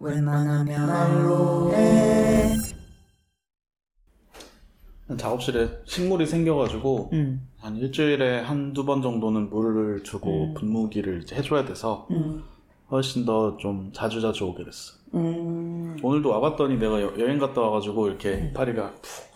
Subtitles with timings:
[0.00, 2.54] 웬만하면 말로 해.
[5.16, 7.48] 작업실에 식물이 생겨가지고 음.
[7.56, 10.54] 한 일주일에 한두 번 정도는 물을 주고 음.
[10.54, 12.44] 분무기를 이제 해줘야 돼서 음.
[12.90, 14.94] 훨씬 더 좀 자주 자주 오게 됐어.
[15.14, 15.96] 음.
[16.02, 19.28] 오늘도 와봤더니 내가 여, 행 갔다 와가지고 이렇게 이파리가 푹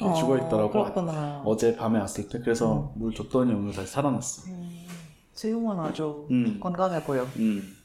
[0.00, 0.70] 이렇게 죽어 있더라고.
[0.70, 1.42] 그렇구나.
[1.44, 4.48] 어제 밤에 왔을 때 그래서 물 줬더니 오늘 다시 살아났어.
[4.50, 4.86] 음.
[5.34, 6.58] 지금은 아주 음.
[6.60, 7.24] 건강해 보여.
[7.36, 7.75] 음.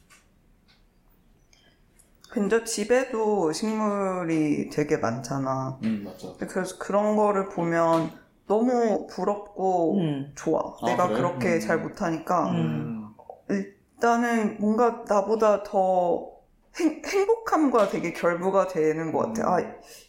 [2.32, 5.78] 근데 집에도 식물이 되게 많잖아.
[5.84, 6.34] 음 맞아.
[6.48, 8.10] 그래서 그런 거를 보면
[8.48, 10.32] 너무 부럽고 음.
[10.36, 10.76] 좋아.
[10.82, 11.18] 아, 내가 그래?
[11.18, 11.60] 그렇게 음.
[11.60, 13.10] 잘 못하니까 음.
[13.50, 16.32] 일단은 뭔가 나보다 더
[16.80, 19.56] 행, 행복함과 되게 결부가 되는 것 같아.
[19.56, 19.60] 아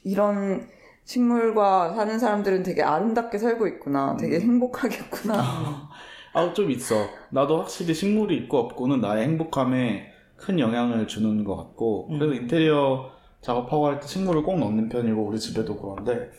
[0.04, 0.68] 이런
[1.04, 4.16] 식물과 사는 사람들은 되게 아름답게 살고 있구나.
[4.16, 4.42] 되게 음.
[4.42, 5.42] 행복하겠구나.
[6.34, 7.08] 아, 좀 있어.
[7.30, 10.11] 나도 확실히 식물이 있고 없고는 나의 행복감에
[10.42, 12.18] 큰 영향을 주는 것 같고, 음.
[12.18, 13.10] 그래서 인테리어
[13.42, 16.30] 작업하고 할 때 식물을 꼭 넣는 편이고, 우리 집에도 그런데,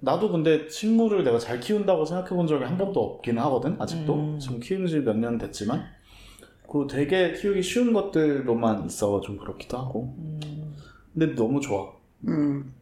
[0.00, 4.14] 나도 근데 식물을 내가 잘 키운다고 생각해 본 적이 한 번도 없긴 하거든, 아직도.
[4.14, 4.38] 음.
[4.38, 5.84] 지금 키운 지 몇 년 됐지만.
[6.64, 10.14] 그리고 되게 키우기 쉬운 것들로만 있어 좀 그렇기도 하고.
[10.18, 10.74] 음.
[11.14, 11.92] 근데 너무 좋아.
[12.28, 12.74] 음.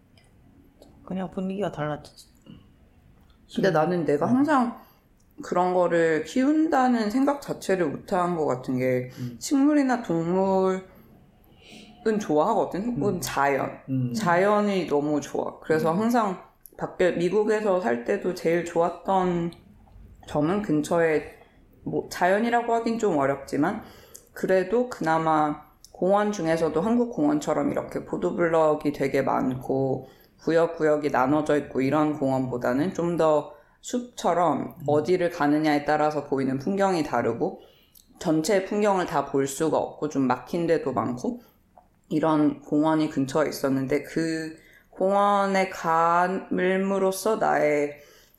[1.04, 2.28] 그냥 분위기가 달라졌지.
[3.54, 4.80] 근데 나는 내가 항상
[5.42, 9.36] 그런 거를 키운다는 생각 자체를 못한 것 같은 게 음.
[9.38, 10.82] 식물이나 동물은
[12.20, 12.96] 좋아하거든.
[12.96, 13.20] 혹은 음.
[13.20, 13.70] 자연.
[13.88, 14.12] 음.
[14.14, 15.58] 자연이 너무 좋아.
[15.60, 16.00] 그래서 음.
[16.00, 16.38] 항상
[16.76, 19.52] 밖에 미국에서 살 때도 제일 좋았던
[20.26, 21.24] 점은 근처에
[21.84, 23.82] 뭐 자연이라고 하긴 좀 어렵지만
[24.32, 32.18] 그래도 그나마 공원 중에서도 한국 공원처럼 이렇게 보도블럭이 되게 많고 구역 구역이 나눠져 있고 이런
[32.18, 37.62] 공원보다는 좀더 숲처럼 어디를 가느냐에 따라서 보이는 풍경이 다르고
[38.18, 41.40] 전체 풍경을 다 볼 수가 없고 좀 막힌 데도 많고
[42.10, 44.56] 이런 공원이 근처에 있었는데 그
[44.90, 47.96] 공원에 감을로써 나의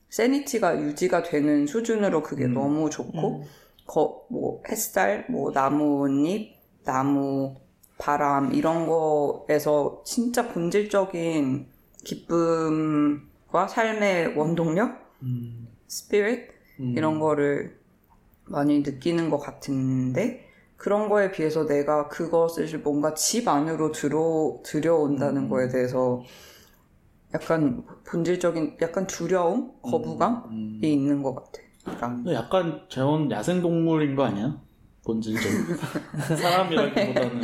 [0.09, 2.53] 세니티가 유지가 되는 수준으로 그게 음.
[2.53, 3.43] 너무 좋고 음.
[3.87, 7.55] 거, 뭐 햇살, 뭐 나뭇잎, 나무,
[7.97, 11.67] 바람 이런 거에서 진짜 본질적인
[12.03, 15.67] 기쁨과 삶의 원동력, 음.
[15.87, 16.49] 스피릿
[16.79, 16.93] 음.
[16.97, 17.79] 이런 거를
[18.45, 25.49] 많이 느끼는 것 같은데 그런 거에 비해서 내가 그것을 뭔가 집 안으로 들어 들여온다는 음.
[25.49, 26.23] 거에 대해서
[27.33, 30.79] 약간 본질적인 약간 두려움, 거부감이 음.
[30.83, 31.61] 있는 것 같아.
[31.87, 32.15] 약간.
[32.17, 34.61] 근데 약간 재원 야생 동물인 거 아니야?
[35.05, 35.77] 본질적으로
[36.37, 37.41] 사람이라기보다는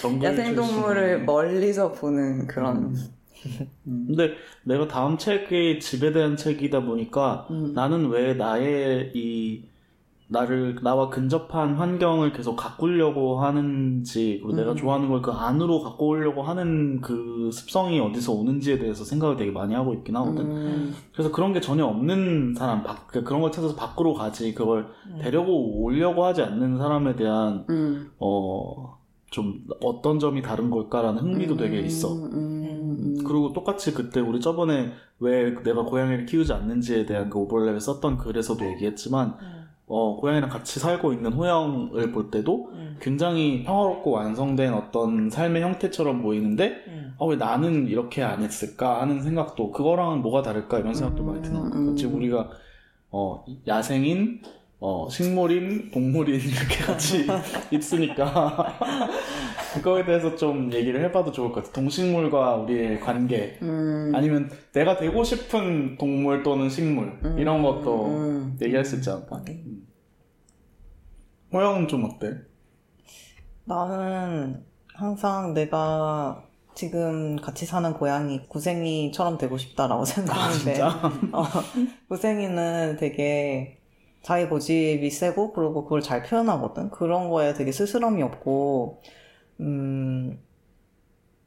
[0.00, 1.26] 정글 야생 동물을 출신.
[1.26, 2.94] 멀리서 보는 그런.
[3.86, 4.04] 음.
[4.08, 7.72] 근데 내가 다음 책이 집에 대한 책이다 보니까 음.
[7.74, 9.64] 나는 왜 나의 이
[10.28, 14.76] 나를 나와 근접한 환경을 계속 가꾸려고 하는지 그리고 내가 음.
[14.76, 19.72] 좋아하는 걸 그 안으로 갖고 오려고 하는 그 습성이 어디서 오는지에 대해서 생각을 되게 많이
[19.74, 20.44] 하고 있긴 하거든.
[20.50, 20.94] 음.
[21.12, 25.18] 그래서 그런 게 전혀 없는 사람, 밖- 그런 걸 찾아서 밖으로 가지 그걸 음.
[25.22, 28.10] 데려고 오려고 하지 않는 사람에 대한 음.
[28.18, 28.98] 어,
[29.30, 32.14] 좀 어떤 점이 다른 걸까라는 흥미도 되게 있어.
[32.90, 33.24] 음.
[33.24, 38.64] 그리고 똑같이 그때 우리 저번에 왜 내가 고양이를 키우지 않는지에 대한 그 오버랩에 썼던 글에서도
[38.72, 39.66] 얘기했지만, 음.
[39.86, 42.96] 어, 고양이랑 같이 살고 있는 호영을 볼 때도 음.
[43.00, 47.14] 굉장히 평화롭고 완성된 어떤 삶의 형태처럼 보이는데, 음.
[47.18, 51.60] 어, 왜 나는 이렇게 안 했을까 하는 생각도, 그거랑은 뭐가 다를까 이런 생각도 많이 드는
[51.60, 51.88] 것 같아요.
[51.88, 51.96] 음.
[51.96, 52.50] 지금 우리가,
[53.10, 54.42] 어, 야생인,
[54.78, 57.26] 어, 식물인, 동물인 이렇게 같이
[57.72, 58.78] 있으니까,
[59.74, 61.72] 그거에 대해서 좀 얘기를 해봐도 좋을 것 같아요.
[61.72, 64.12] 동식물과 우리의 관계, 음.
[64.14, 67.38] 아니면 내가 되고 싶은 동물 또는 식물, 음.
[67.38, 68.58] 이런 것도 음.
[68.60, 69.42] 얘기할 수 있지 않을까?
[69.48, 69.86] 음.
[71.52, 72.34] 호영은 좀 어때?
[73.64, 74.62] 나는
[74.94, 76.44] 항상 내가
[76.74, 80.88] 지금 같이 사는 고양이 구생이처럼 되고 싶다라고 아, 생각하는데 진짜?
[81.32, 81.44] 어,
[82.08, 83.78] 구생이는 되게
[84.26, 86.90] 자기 고집이 세고 그리고 그걸 잘 표현하거든.
[86.90, 89.00] 그런 거에 되게 스스럼이 없고
[89.60, 90.42] 음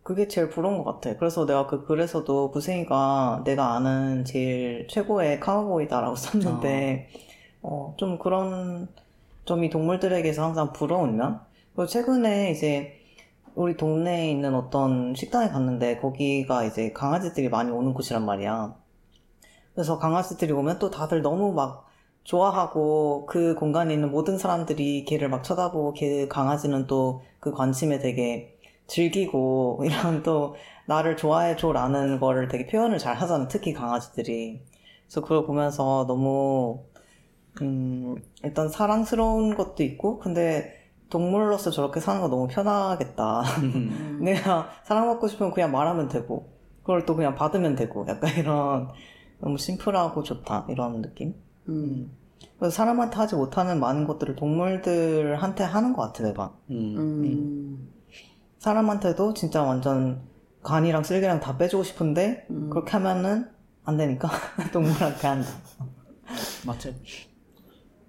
[0.02, 1.18] 그게 제일 부러운 것 같아.
[1.18, 7.10] 그래서 내가 그 글에서도 구생이가 내가 아는 제일 최고의 카우보이다라고 썼는데
[7.64, 8.88] 어, 좀 그런
[9.44, 11.42] 점이 동물들에게서 항상 부러운 면?
[11.76, 12.94] 그리고 최근에 이제
[13.56, 18.74] 우리 동네에 있는 어떤 식당에 갔는데 거기가 이제 강아지들이 많이 오는 곳이란 말이야.
[19.74, 21.89] 그래서 강아지들이 오면 또 다들 너무 막
[22.30, 28.58] 좋아하고 그 공간에 있는 모든 사람들이 걔를 막 쳐다보고 걔 강아지는 또 그 관심에 되게
[28.88, 30.56] 즐기고 이런 또
[30.88, 33.48] 나를 좋아해줘라는 거를 되게 표현을 잘 하잖아.
[33.48, 34.62] 특히 강아지들이.
[35.06, 36.84] 그래서 그걸 보면서 너무
[37.62, 40.74] 음, 일단 사랑스러운 것도 있고, 근데
[41.10, 43.42] 동물로서 저렇게 사는 거 너무 편하겠다.
[43.64, 44.20] 음.
[44.24, 46.50] 내가 사랑받고 싶으면 그냥 말하면 되고,
[46.82, 48.90] 그걸 또 그냥 받으면 되고, 약간 이런
[49.40, 50.68] 너무 심플하고 좋다.
[50.70, 51.36] 이런 느낌?
[51.68, 52.12] 음.
[52.60, 56.54] 그래서 사람한테 하지 못하는 많은 것들을 동물들한테 하는 것 같아, 내가.
[56.70, 56.96] 음.
[56.98, 57.90] 음.
[58.58, 60.22] 사람한테도 진짜 완전
[60.62, 62.70] 간이랑 쓸개랑 다 빼주고 싶은데, 음.
[62.70, 63.48] 그렇게 하면은
[63.86, 64.28] 안 되니까
[64.74, 65.48] 동물한테 한다.
[66.68, 66.96] 맞지.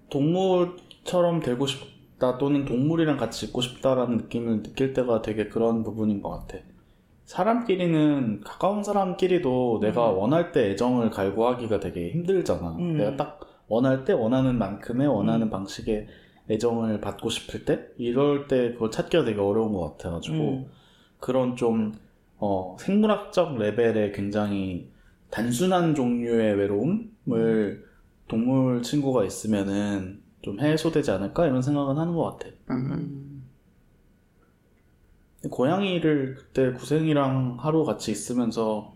[0.09, 6.29] 동물처럼 되고 싶다 또는 동물이랑 같이 있고 싶다라는 느낌을 느낄 때가 되게 그런 부분인 것
[6.29, 6.57] 같아.
[7.23, 12.75] 사람끼리는 가까운 사람끼리도 내가 원할 때 애정을 갈구하기가 되게 힘들잖아.
[12.77, 12.97] 음.
[12.97, 13.39] 내가 딱
[13.71, 15.49] 원할 때 원하는 만큼의 원하는 음.
[15.49, 16.05] 방식의
[16.49, 20.65] 애정을 받고 싶을 때 이럴 때 그걸 찾기가 되게 어려운 것 같아가지고 음.
[21.21, 21.93] 그런 좀
[22.37, 24.89] 어, 생물학적 레벨의 굉장히
[25.29, 27.85] 단순한 종류의 외로움을
[28.27, 32.53] 동물 친구가 있으면은 좀 해소되지 않을까 이런 생각은 하는 것 같아.
[32.71, 33.43] 음.
[35.49, 38.93] 고양이를 그때 구생이랑 하루 같이 있으면서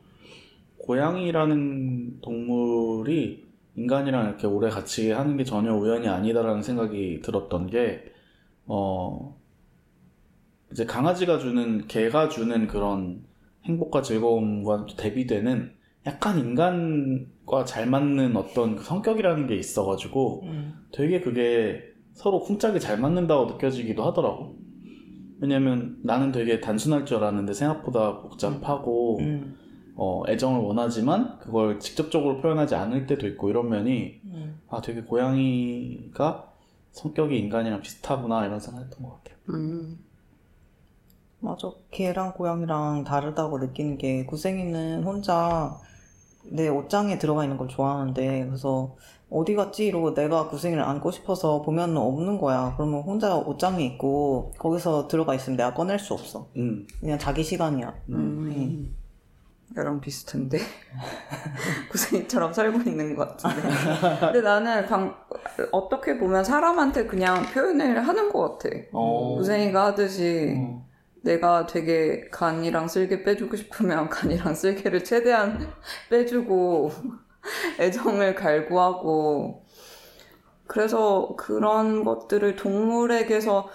[0.79, 3.44] 고양이라는 동물이
[3.75, 8.03] 인간이랑 이렇게 오래 같이 하는 게 전혀 우연이 아니다라는 생각이 들었던 게,
[8.65, 9.37] 어,
[10.71, 13.23] 이제 강아지가 주는, 개가 주는 그런
[13.65, 15.73] 행복과 즐거움과 대비되는
[16.05, 20.73] 약간 인간과 잘 맞는 어떤 그 성격이라는 게 있어가지고 음.
[20.91, 21.81] 되게 그게
[22.13, 24.57] 서로 쿵짝이 잘 맞는다고 느껴지기도 하더라고.
[25.39, 29.57] 왜냐면 나는 되게 단순할 줄 알았는데 생각보다 복잡하고 음.
[29.95, 34.59] 어, 애정을 원하지만 그걸 직접적으로 표현하지 않을 때도 있고 이런 면이 음.
[34.69, 36.51] 아 되게 고양이가
[36.91, 39.37] 성격이 인간이랑 비슷하구나 이런 생각했던 것 같아요.
[39.49, 39.99] 음.
[41.39, 41.71] 맞아.
[41.91, 45.77] 개랑 고양이랑 다르다고 느끼는 게 구생이는 혼자
[46.43, 48.95] 내 옷장에 들어가 있는 걸 좋아하는데 그래서
[49.29, 52.73] 어디 갔지 이러고 내가 구생이를 안고 싶어서 보면 없는 거야.
[52.77, 56.47] 그러면 혼자 옷장에 있고 거기서 들어가 있으면 내가 꺼낼 수 없어.
[56.57, 57.93] 음, 그냥 자기 시간이야.
[58.09, 58.95] 음.
[59.73, 60.59] 나랑 비슷한데
[61.91, 63.67] 구생이처럼 살고 있는 것 같은데
[64.19, 65.15] 근데 나는 방-
[65.71, 69.35] 어떻게 보면 사람한테 그냥 표현을 하는 것 같아 어.
[69.37, 70.85] 구생이가 하듯이 어.
[71.23, 75.59] 내가 되게 간이랑 쓸개 빼주고 싶으면 간이랑 쓸개를 최대한
[76.09, 76.91] 빼주고
[77.79, 79.65] 애정을 갈구하고
[80.67, 83.67] 그래서 그런 것들을 동물에게서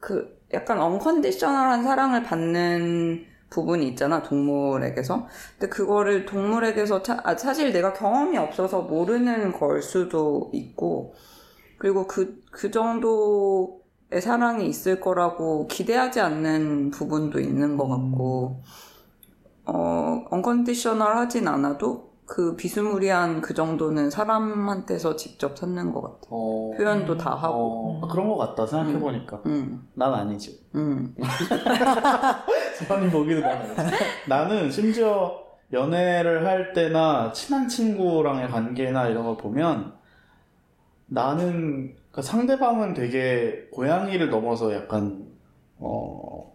[0.00, 5.26] 그 약간 언컨디셔널한 사랑을 받는 부분이 있잖아 동물에게서.
[5.58, 11.14] 근데 그거를 동물에게서 차- 아, 사실 내가 경험이 없어서 모르는 걸 수도 있고
[11.78, 18.62] 그리고 그, 그 정도의 사랑이 있을 거라고 기대하지 않는 부분도 있는 것 같고
[19.64, 26.18] 어 언컨디셔널 하진 않아도 그 비스무리한 그 정도는 사람한테서 직접 찾는 것 같아.
[26.30, 26.70] 어.
[26.76, 28.00] 표현도 다 하고.
[28.02, 29.42] 어, 그런 것 같다 생각해보니까.
[29.46, 30.64] 음, 난 아니지.
[30.74, 31.14] 음,
[32.86, 33.96] 사람이 보기도 난 아니지.
[34.28, 35.42] 나는 심지어
[35.72, 39.94] 연애를 할 때나 친한 친구랑의 관계나 이런 걸 보면
[41.06, 45.26] 나는 그러니까 상대방은 되게 고양이를 넘어서 약간
[45.78, 46.52] 어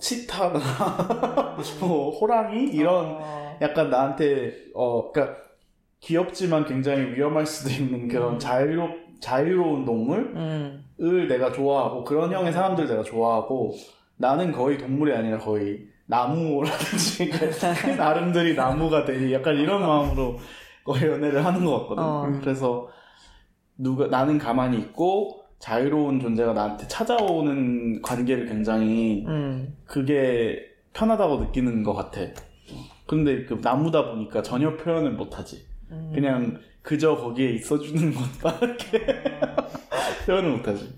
[0.00, 0.58] 치타나
[1.80, 2.66] 뭐 호랑이?
[2.68, 5.36] 이런 어, 약간 나한테 어 그러니까
[6.00, 8.38] 귀엽지만 굉장히 위험할 수도 있는 그런 음.
[8.38, 8.88] 자유로
[9.20, 11.28] 자유로운 동물을 음.
[11.28, 13.74] 내가 좋아하고 그런 형의 사람들 내가 좋아하고
[14.16, 20.38] 나는 거의 동물이 아니라 거의 나무라든지 그 나름들이 나무가 되니 약간 이런 마음으로
[20.84, 22.02] 거의 연애를 하는 것 같거든.
[22.02, 22.38] 어.
[22.40, 22.88] 그래서
[23.78, 29.76] 누가 나는 가만히 있고 자유로운 존재가 나한테 찾아오는 관계를 굉장히 음.
[29.84, 30.58] 그게
[30.92, 32.20] 편하다고 느끼는 것 같아.
[33.10, 35.66] 근데 그 나무다 보니까 전혀 표현을 못하지.
[35.90, 36.12] 음.
[36.14, 39.04] 그냥 그저 거기에 있어주는 것밖에
[40.26, 40.94] 표현을 못하지.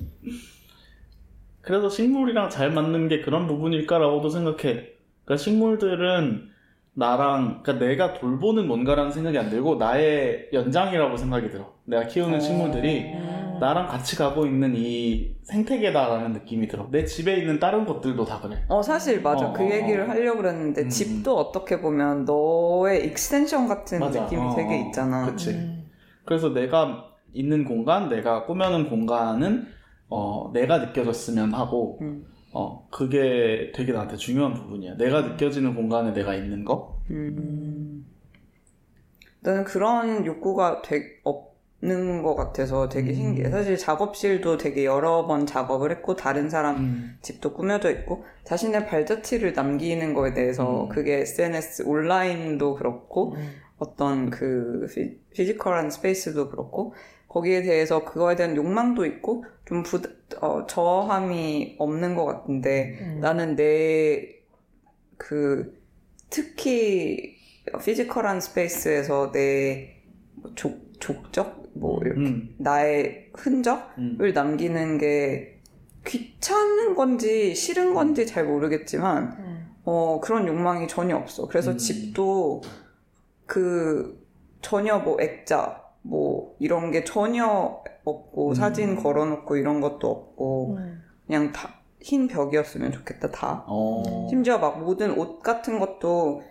[1.63, 4.91] 그래서 식물이랑 잘 맞는 게 그런 부분일까라고도 생각해.
[5.25, 6.51] 그러니까 식물들은
[6.93, 11.73] 나랑, 그러니까 내가 돌보는 뭔가라는 생각이 안 들고 나의 연장이라고 생각이 들어.
[11.87, 13.42] 내가 키우는 식물들이 음.
[13.63, 16.89] 나랑 같이 가고 있는 이 생태계다라는 느낌이 들어.
[16.91, 18.65] 내 집에 있는 다른 것들도 다 그래.
[18.67, 20.09] 어 사실 맞아 어, 그 어, 얘기를 어.
[20.09, 24.23] 하려고 그랬는데 음, 집도 어떻게 보면 너의 extension 같은 맞아.
[24.25, 24.87] 느낌이 어, 되게 어.
[24.87, 25.51] 있잖아 그치.
[25.51, 25.89] 음.
[26.25, 29.69] 그래서 내가 있는 공간, 내가 꾸며놓은 공간은
[30.09, 32.27] 어, 내가 느껴졌으면 하고 음.
[32.53, 34.97] 어, 그게 되게 나한테 중요한 부분이야.
[34.97, 37.01] 내가 느껴지는 공간에 내가 있는 거.
[37.11, 38.05] 음.
[39.39, 41.52] 나는 그런 욕구가 되, 없
[41.83, 43.15] 는 것 같아서 되게 음.
[43.15, 43.51] 신기해.
[43.51, 47.19] 사실 작업실도 되게 여러 번 작업을 했고, 다른 사람 음.
[47.23, 50.89] 집도 꾸며져 있고, 자신의 발자취를 남기는 거에 대해서 음.
[50.89, 53.51] 그게 SNS, 온라인도 그렇고, 음.
[53.79, 56.95] 어떤 그 phy, physical한 space도 그렇고,
[57.29, 60.03] 거기에 대해서 그거에 대한 욕망도 있고 좀 부,
[60.43, 63.21] 어, 저항이 없는 것 같은데 음.
[63.21, 64.43] 나는 내
[65.23, 65.81] 그
[66.31, 67.37] 특히
[67.85, 70.03] physical한 space에서 내
[70.57, 74.33] 족, 족적 뭐 이렇게 음, 나의 흔적을 음.
[74.35, 75.61] 남기는 게
[76.07, 79.75] 귀찮은 건지 싫은 건지 잘 모르겠지만 음.
[79.85, 81.47] 어, 그런 욕망이 전혀 없어.
[81.47, 81.79] 그래서 음.
[81.79, 82.63] 집도
[83.47, 84.21] 그
[84.61, 88.55] 전혀 뭐 액자 뭐 이런 게 전혀 없고 음.
[88.55, 91.03] 사진 걸어놓고 이런 것도 없고 음.
[91.27, 93.65] 그냥 다 흰 벽이었으면 좋겠다 다.
[93.67, 94.27] 어.
[94.29, 96.43] 심지어 막 모든 옷 같은 것도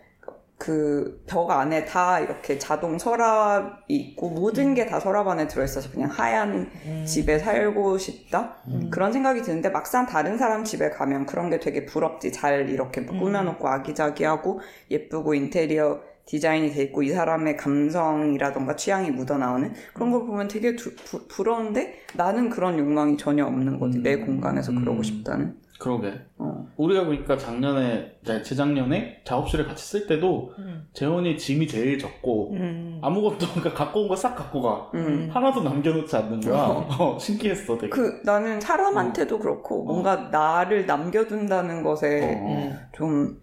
[0.62, 6.10] 그 벽 안에 다 이렇게 자동 서랍이 있고 모든 게 다 서랍 안에 들어있어서 그냥
[6.12, 7.04] 하얀 음.
[7.08, 8.90] 집에 살고 싶다 음.
[8.92, 13.18] 그런 생각이 드는데 막상 다른 사람 집에 가면 그런 게 되게 부럽지 잘 이렇게 음.
[13.20, 14.60] 꾸며놓고 아기자기하고
[14.92, 20.94] 예쁘고 인테리어 디자인이 돼 있고 이 사람의 감성이라던가 취향이 묻어나오는 그런 걸 보면 되게 두-
[20.96, 24.04] 부, 부러운데 나는 그런 욕망이 전혀 없는 거지 음.
[24.04, 25.04] 내 공간에서 그러고 음.
[25.04, 26.14] 싶다는 그러게.
[26.38, 26.68] 어.
[26.78, 30.88] 우리가 그러니까 작년에, 네, 재작년에 작업실을 같이 쓸 때도 음.
[30.94, 33.00] 재원이 짐이 제일 적고 음.
[33.02, 34.92] 아무것도 그러니까 갖고 온 거 싹 갖고 가.
[34.94, 35.28] 음.
[35.32, 36.62] 하나도 남겨놓지 않는 거야.
[37.00, 37.90] 어, 신기했어 되게.
[37.90, 42.74] 그 나는 사람한테도 그렇고 뭔가 나를 남겨둔다는 것에 어.
[42.94, 43.40] 좀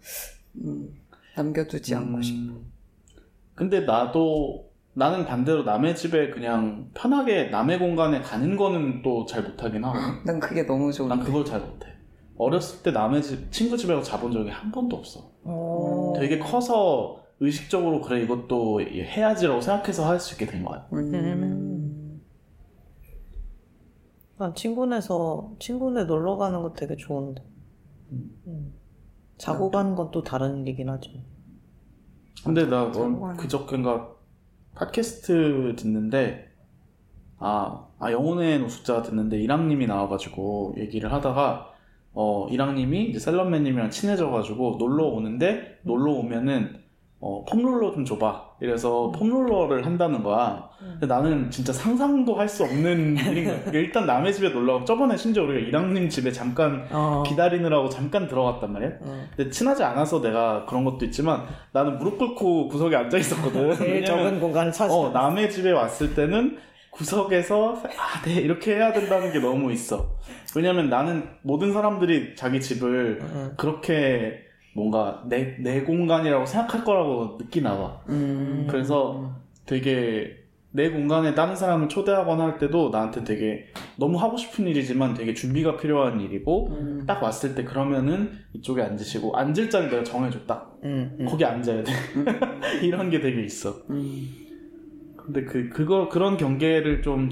[0.63, 0.87] 음,
[1.35, 2.21] 남겨두지 않고 음.
[2.21, 2.53] 싶어.
[3.53, 9.83] 근데 나도 나는 반대로 남의 집에 그냥 편하게 남의 공간에 가는 거는 또 잘 못하긴
[9.83, 9.97] 하고.
[10.25, 11.15] 난 그게 너무 좋은데.
[11.15, 11.87] 난 그걸 잘 못해.
[12.39, 15.29] 어렸을 때 남의 집 친구 집에 자본 적이 한 번도 없어.
[15.43, 16.13] 오.
[16.17, 20.87] 되게 커서 의식적으로 그래 이것도 해야지라고 생각해서 할 수 있게 된 거야.
[20.93, 22.21] 음.
[24.37, 27.43] 난 친구네서 친구네 놀러 가는 거 되게 좋은데.
[28.11, 28.31] 음.
[28.47, 28.73] 음.
[29.37, 31.23] 자고 가는 건 또 다른 일이긴 하지.
[32.43, 34.11] 근데 나 가는 그저께인가
[34.75, 36.49] 팟캐스트 듣는데
[37.37, 41.68] 아, 아 영혼의 노숙자 듣는데 이랑님이 나와가지고 얘기를 하다가
[42.13, 46.77] 어 이랑님이 이제 셀럽맨님이랑 친해져가지고 놀러 오는데 놀러 오면은
[47.21, 53.17] 어 폼롤러 좀 줘봐 이래서 폼롤러를 한다는 거야 근데 나는 진짜 상상도 할 수 없는
[53.27, 57.21] 일인 거야 일단 남의 집에 놀러 가고 저번에 심지어 우리가 이랑님 집에 잠깐 어.
[57.27, 59.25] 기다리느라고 잠깐 들어갔단 말이야 어.
[59.35, 63.75] 근데 친하지 않아서 내가 그런 것도 있지만 나는 무릎 꿇고 구석에 앉아 있었거든.
[63.75, 64.93] 제일 왜냐면 적은 공간을 찾아.
[64.93, 66.57] 어, 남의 집에 왔을 때는
[66.91, 70.17] 구석에서 아, 네 이렇게 해야 된다는 게 너무 있어.
[70.55, 73.53] 왜냐면 나는 모든 사람들이 자기 집을 응.
[73.57, 74.41] 그렇게
[74.73, 78.01] 뭔가 내, 내 공간이라고 생각할 거라고 느끼나 봐.
[78.09, 78.67] 음.
[78.69, 80.39] 그래서 되게
[80.71, 83.65] 내 공간에 다른 사람을 초대하거나 할 때도 나한테 되게
[83.97, 87.03] 너무 하고 싶은 일이지만 되게 준비가 필요한 일이고 음.
[87.07, 90.03] 딱 왔을 때 그러면은 이쪽에 앉으시고 앉을 자리 내가
[90.45, 91.25] 딱 응, 응.
[91.25, 91.91] 거기 앉아야 돼
[92.85, 94.48] 이런 게 되게 있어 음.
[95.33, 97.29] 근데 그 그거 그런 경계를 좀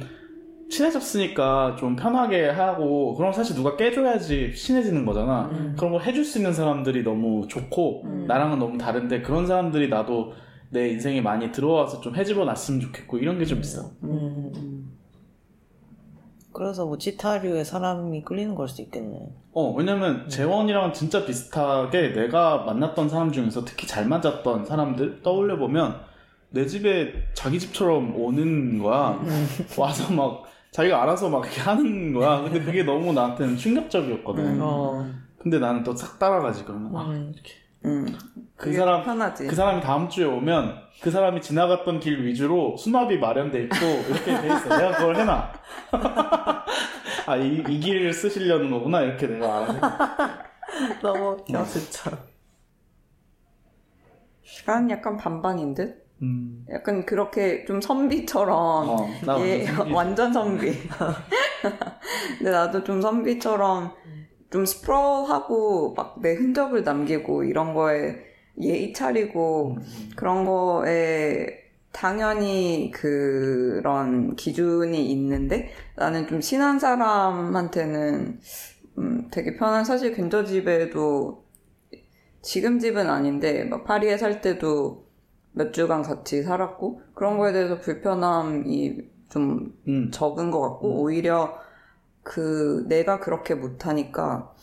[0.70, 5.76] 친해졌으니까 좀 편하게 하고 그럼 사실 누가 깨줘야지 친해지는 거잖아 음.
[5.78, 8.26] 그런 걸 해줄 수 있는 사람들이 너무 좋고 음.
[8.28, 10.34] 나랑은 너무 다른데 그런 사람들이 나도
[10.70, 14.52] 내 인생에 많이 들어와서 좀 해집어 놨으면 좋겠고 이런 게 좀 있어 음.
[14.56, 14.92] 음.
[16.52, 19.30] 그래서 뭐 치타류의 사람이 끌리는 걸 수도 있겠네.
[19.54, 26.07] 어, 왜냐면 재원이랑 진짜 비슷하게 내가 만났던 사람 중에서 특히 잘 맞았던 사람들 떠올려보면
[26.50, 29.20] 내 집에 자기 집처럼 오는 거야.
[29.78, 32.42] 와서 막 자기가 알아서 막 이렇게 하는 거야.
[32.42, 34.46] 근데 그게 너무 나한테는 충격적이었거든.
[34.46, 34.60] 음.
[34.62, 35.06] 어.
[35.40, 36.96] 근데 나는 또 싹 따라가지, 그러면.
[36.96, 37.32] 아, 음.
[37.34, 37.52] 이렇게.
[37.86, 38.06] 음.
[38.56, 39.48] 그 사람, 편하지.
[39.48, 43.76] 그 사람이 다음 주에 오면 그 사람이 지나갔던 길 위주로 수납이 마련돼 있고
[44.10, 44.78] 이렇게 돼 있어.
[44.78, 45.54] 내가 그걸 해놔.
[47.28, 49.02] 아, 이, 이 길을 쓰시려는 거구나.
[49.02, 49.80] 이렇게 내가 알아서.
[51.02, 52.12] 너무 웃겨, 진짜.
[54.66, 56.07] 난 약간 반반인 듯.
[56.22, 56.66] 음.
[56.72, 59.94] 약간 그렇게 좀 선비처럼 어, 완전 선비.
[59.94, 60.74] 완전 선비.
[62.38, 63.92] 근데 나도 좀 선비처럼
[64.50, 68.16] 좀 스프롤하고 막 내 흔적을 남기고 이런 거에
[68.60, 70.10] 예의 차리고 음.
[70.16, 71.48] 그런 거에
[71.92, 78.40] 당연히 그런 기준이 있는데 나는 좀 친한 사람한테는
[79.00, 81.44] 음, 되게 편한 사실 근처 집에도
[82.42, 85.07] 지금 집은 아닌데 막 파리에 살 때도
[85.58, 88.98] 몇 주간 같이 살았고 그런 거에 대해서 불편함이
[89.30, 90.12] 좀 음.
[90.12, 91.58] 적은 것 같고 오히려
[92.24, 94.54] 그 내가 그렇게 못하니까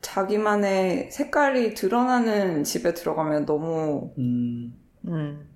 [0.00, 4.74] 자기만의 색깔이 드러나는 집에 들어가면 너무 음.
[5.06, 5.48] 음.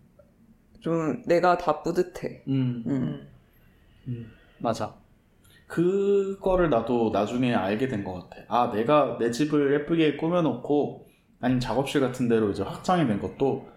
[0.81, 2.45] 좀 내가 다 뿌듯해.
[2.49, 2.85] 음.
[2.87, 2.91] 음.
[2.91, 3.29] 음.
[4.09, 4.33] 음.
[4.59, 4.95] 맞아.
[5.67, 8.43] 그거를 나도 나중에 알게 된 것 같아.
[8.49, 11.07] 아, 내가 내 집을 예쁘게 꾸며놓고,
[11.41, 13.69] 아니면 작업실 같은 데로 이제 확장이 된 것도,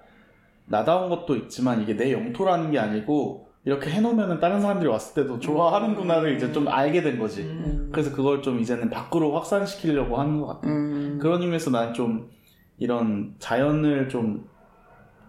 [0.65, 6.35] 나다운 것도 있지만 이게 내 영토라는 게 아니고, 이렇게 해놓으면은 다른 사람들이 왔을 때도 좋아하는구나를
[6.35, 7.41] 이제 좀 알게 된 거지.
[7.41, 7.89] 음.
[7.91, 10.67] 그래서 그걸 좀 이제는 밖으로 확산시키려고 하는 것 같아.
[10.69, 11.19] 음.
[11.21, 12.29] 그런 의미에서 난 좀
[12.77, 14.47] 이런 자연을 좀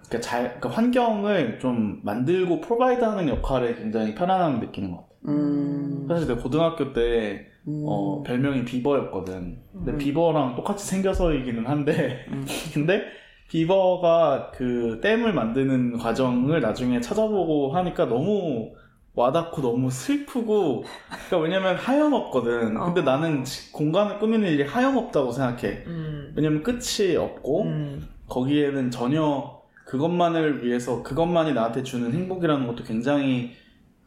[0.09, 5.10] 그러니까, 자, 그러니까 환경을 좀 만들고 프로바이드하는 역할에 굉장히 편안함을 느끼는 것 같아.
[5.29, 6.07] 음.
[6.09, 7.85] 사실 내가 고등학교 때 음.
[7.87, 9.59] 어, 별명이 비버였거든.
[9.73, 9.99] 근데 음.
[9.99, 12.45] 비버랑 똑같이 생겨서이기는 한데 음.
[12.73, 13.03] 근데
[13.49, 18.73] 비버가 그 댐을 만드는 과정을 나중에 찾아보고 하니까 너무
[19.15, 20.85] 와닿고 너무 슬프고
[21.29, 22.75] 그러니까 왜냐면 하염없거든.
[22.79, 23.05] 근데 어.
[23.05, 25.83] 나는 지- 공간을 꾸미는 일이 하염없다고 생각해.
[25.87, 26.33] 음.
[26.37, 28.09] 왜냐면 끝이 없고 음.
[28.29, 33.51] 거기에는 전혀 그것만을 위해서 그것만이 나한테 주는 행복이라는 것도 굉장히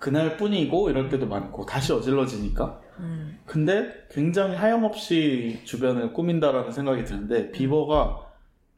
[0.03, 3.39] 그날뿐이고 이럴 때도 많고 다시 어질러지니까 음.
[3.45, 8.27] 근데 굉장히 하염없이 주변을 꾸민다라는 생각이 드는데 비버가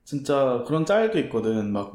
[0.03, 1.93] 진짜 그런 짤도 있거든 막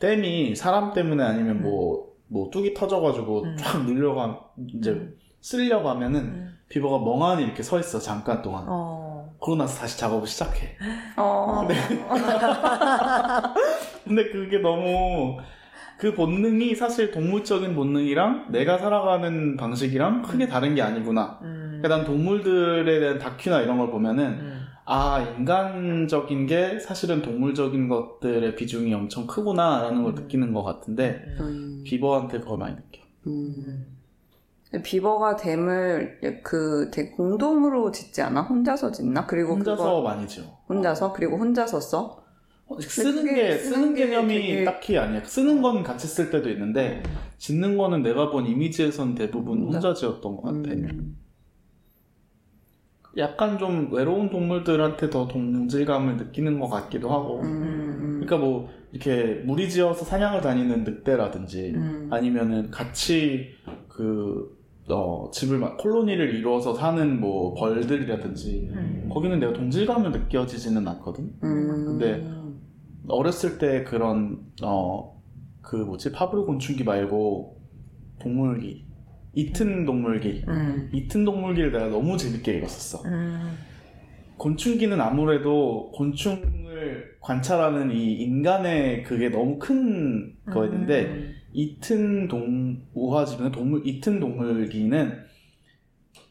[0.00, 3.56] 댐이 사람 때문에 아니면 뭐, 뭐 뚝이 터져가지고 음.
[3.58, 6.58] 쫙 늘려가 이제 쓰려고 하면은 음.
[6.70, 9.34] 비버가 멍하니 이렇게 서 있어 잠깐 동안 어.
[9.42, 10.78] 그러고 나서 다시 작업을 시작해
[11.18, 11.66] 어.
[14.04, 15.36] 근데 그게 너무
[16.02, 21.38] 그 본능이 사실 동물적인 본능이랑 내가 살아가는 방식이랑 크게 다른 게 아니구나.
[21.42, 21.78] 음.
[21.80, 24.60] 그러니까 난 동물들에 대한 다큐나 이런 걸 보면은 음.
[24.84, 30.14] 아 인간적인 게 사실은 동물적인 것들의 비중이 엄청 크구나라는 걸 음.
[30.16, 31.84] 느끼는 것 같은데 음.
[31.86, 33.00] 비버한테 그걸 많이 느껴.
[33.28, 33.86] 음.
[34.82, 38.42] 비버가 댐을 그 되게 공동으로 짓지 않아?
[38.42, 39.26] 혼자서 짓나?
[39.26, 40.42] 그리고 혼자서 그거 많이 지어.
[40.68, 42.21] 혼자서 그리고 혼자서 써?
[42.72, 45.22] 어, 쓰는 게 쓰는 개념이 되게- 딱히 아니야.
[45.24, 47.02] 쓰는 건 같이 쓸 때도 있는데
[47.38, 50.70] 짓는 거는 내가 본 이미지에선 대부분 혼자 지었던 것 같아.
[50.72, 51.16] 음.
[53.18, 57.40] 약간 좀 외로운 동물들한테 더 동질감을 느끼는 것 같기도 하고.
[57.42, 58.20] 음.
[58.24, 62.08] 그러니까 뭐 이렇게 무리지어서 사냥을 다니는 늑대라든지 음.
[62.10, 63.50] 아니면은 같이
[63.88, 64.56] 그
[64.88, 69.10] 어, 집을 막 콜로니를 이루어서 사는 뭐 벌들이라든지 음.
[69.12, 71.24] 거기는 내가 동질감을 느껴지지는 않거든.
[71.44, 71.84] 음.
[71.86, 72.26] 근데
[73.08, 75.12] 어렸을 때 그런 어
[75.62, 77.56] 그 뭐지 파브르 곤충기 말고
[78.20, 78.84] 동물기
[79.32, 80.90] 이튼 동물기 음.
[80.92, 83.08] 이튼 동물기를 내가 너무 재밌게 읽었었어.
[83.08, 83.56] 음.
[84.36, 91.34] 곤충기는 아무래도 곤충을 관찰하는 이 인간의 그게 너무 큰 거였는데 음.
[91.52, 95.22] 이튼 동 우화지는 동물 이튼 동물기는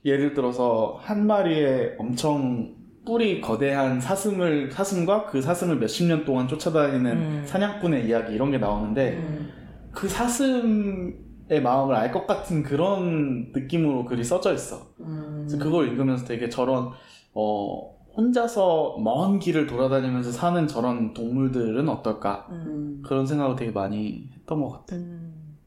[0.03, 7.11] 예를 들어서 한 마리의 엄청 뿔이 거대한 사슴을 사슴과 그 사슴을 몇십 년 동안 쫓아다니는
[7.11, 7.43] 음.
[7.45, 9.49] 사냥꾼의 이야기 이런 게 나오는데 음.
[9.91, 14.87] 그 사슴의 마음을 알 것 같은 그런 느낌으로 글이 써져 있어.
[14.99, 15.45] 음.
[15.47, 16.91] 그래서 그걸 읽으면서 되게 저런
[17.33, 23.01] 어 혼자서 먼 길을 돌아다니면서 사는 저런 동물들은 어떨까 음.
[23.05, 24.95] 그런 생각을 되게 많이 했던 것 같아.
[24.97, 25.57] 음.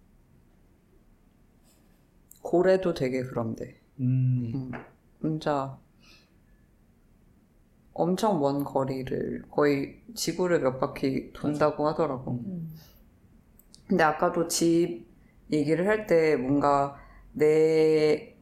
[2.43, 4.53] 고래도 되게 그런데 음.
[4.55, 4.71] 음.
[5.23, 5.79] 혼자
[7.95, 12.33] 엄청 먼 거리를 거의 지구를 몇 바퀴 돈다고 하더라고.
[12.45, 12.69] 음.
[13.89, 15.07] 근데 아까도 집
[15.53, 16.97] 얘기를 할 때 뭔가
[17.33, 18.37] 내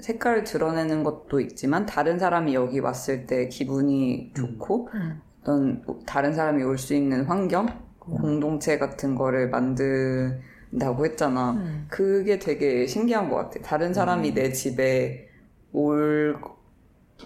[0.00, 5.22] 색깔을 드러내는 것도 있지만 다른 사람이 여기 왔을 때 기분이 좋고 음.
[5.42, 7.66] 어떤 다른 사람이 올 수 있는 환경,
[7.98, 11.52] 공동체 같은 거를 만든다고 했잖아.
[11.52, 11.86] 음.
[11.88, 13.60] 그게 되게 신기한 것 같아.
[13.60, 14.34] 다른 사람이 음.
[14.34, 15.28] 내 집에
[15.72, 16.38] 올,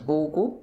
[0.07, 0.62] 오고,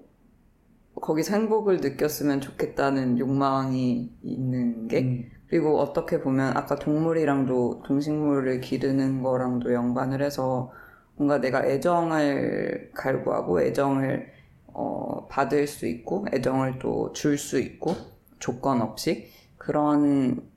[1.01, 5.29] 거기서 행복을 느꼈으면 좋겠다는 욕망이 있는 게, 음.
[5.47, 10.71] 그리고 어떻게 보면 아까 동물이랑도, 동식물을 기르는 거랑도 연관을 해서,
[11.15, 14.31] 뭔가 내가 애정을 갈구하고, 애정을,
[14.67, 17.93] 어, 받을 수 있고, 애정을 또 줄 수 있고,
[18.39, 20.49] 조건 없이, 그런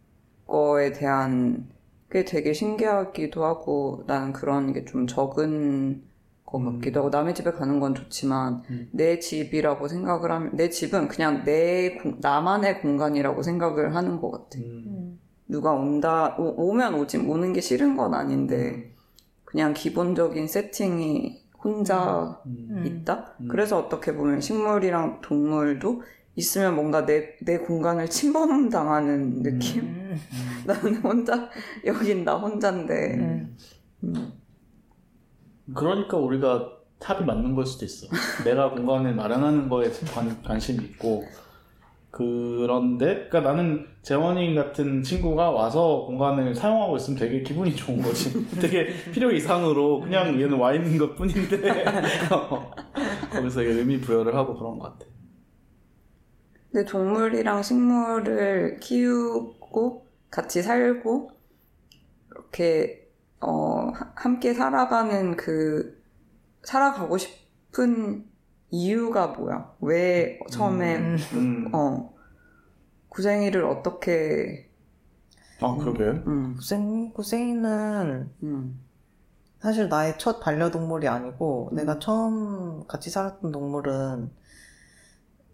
[0.46, 1.68] 거에 대한
[2.10, 6.04] 게 되게 신기하기도 하고 나는 그런 게 좀 적은
[6.52, 6.74] 것 음.
[6.78, 8.88] 같기도 하고 남의 집에 가는 건 좋지만 음.
[8.92, 14.58] 내 집이라고 생각을 하면 내 집은 그냥 내 공- 나만의 공간이라고 생각을 하는 것 같아.
[14.58, 14.84] 음.
[14.86, 15.20] 음.
[15.48, 18.94] 누가 온다 오, 면 오지 오는 게 싫은 건 아닌데
[19.44, 22.82] 그냥 기본적인 세팅이 혼자 음.
[22.86, 23.34] 있다.
[23.40, 23.48] 음.
[23.48, 26.02] 그래서 어떻게 보면 식물이랑 동물도
[26.36, 29.82] 있으면 뭔가 내, 내 공간을 침범당하는 느낌?
[29.82, 30.16] 음.
[30.66, 31.48] 나는 혼자,
[31.84, 33.14] 여긴 나 혼자인데.
[34.04, 34.32] 음.
[35.66, 35.74] 음.
[35.74, 38.06] 그러니까 우리가 탑이 맞는 걸 수도 있어.
[38.44, 41.24] 내가 공간을 마련하는 거에 관, 관심이 있고
[42.12, 48.46] 그런데 그러니까 나는 재원이 같은 친구가 와서 공간을 사용하고 있으면 되게 기분이 좋은 거지.
[48.60, 51.84] 되게 필요 이상으로 그냥 얘는 와 있는 것 뿐인데
[53.32, 55.10] 거기서 의미 부여를 하고 그런 것 같아.
[56.70, 61.30] 근데 동물이랑 식물을 키우고 같이 살고
[62.30, 63.01] 이렇게
[63.42, 66.00] 어, 하- 함께 살아가는 그,
[66.62, 68.26] 살아가고 싶은
[68.70, 69.74] 이유가 뭐야?
[69.80, 71.16] 왜 처음에, 음.
[71.34, 71.74] 음.
[71.74, 72.14] 어,
[73.08, 74.70] 구생이를 어떻게,
[75.60, 76.04] 아 그러게.
[76.26, 78.80] 음, 구생, 구생이는 음,
[79.60, 81.76] 사실 나의 첫 반려동물이 아니고 음.
[81.76, 84.30] 내가 처음 같이 살았던 동물은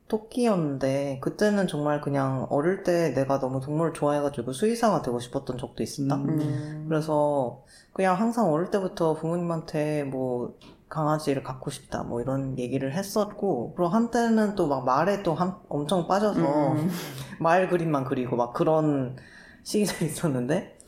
[0.08, 6.16] 토끼였는데 그때는 정말 그냥 어릴 때 내가 너무 동물을 좋아해가지고 수의사가 되고 싶었던 적도 있었다.
[6.16, 6.28] 음.
[6.40, 6.86] 음.
[6.88, 10.54] 그래서 그냥 항상 어릴 때부터 부모님한테 뭐
[10.88, 16.08] 강아지를 갖고 싶다 뭐 이런 얘기를 했었고 그리고 한때는 또 막 말에 또 한- 엄청
[16.08, 16.40] 빠져서
[16.72, 16.90] 음.
[17.40, 19.16] 말 그림만 그리고 막 그런
[19.62, 20.78] 시기도 있었는데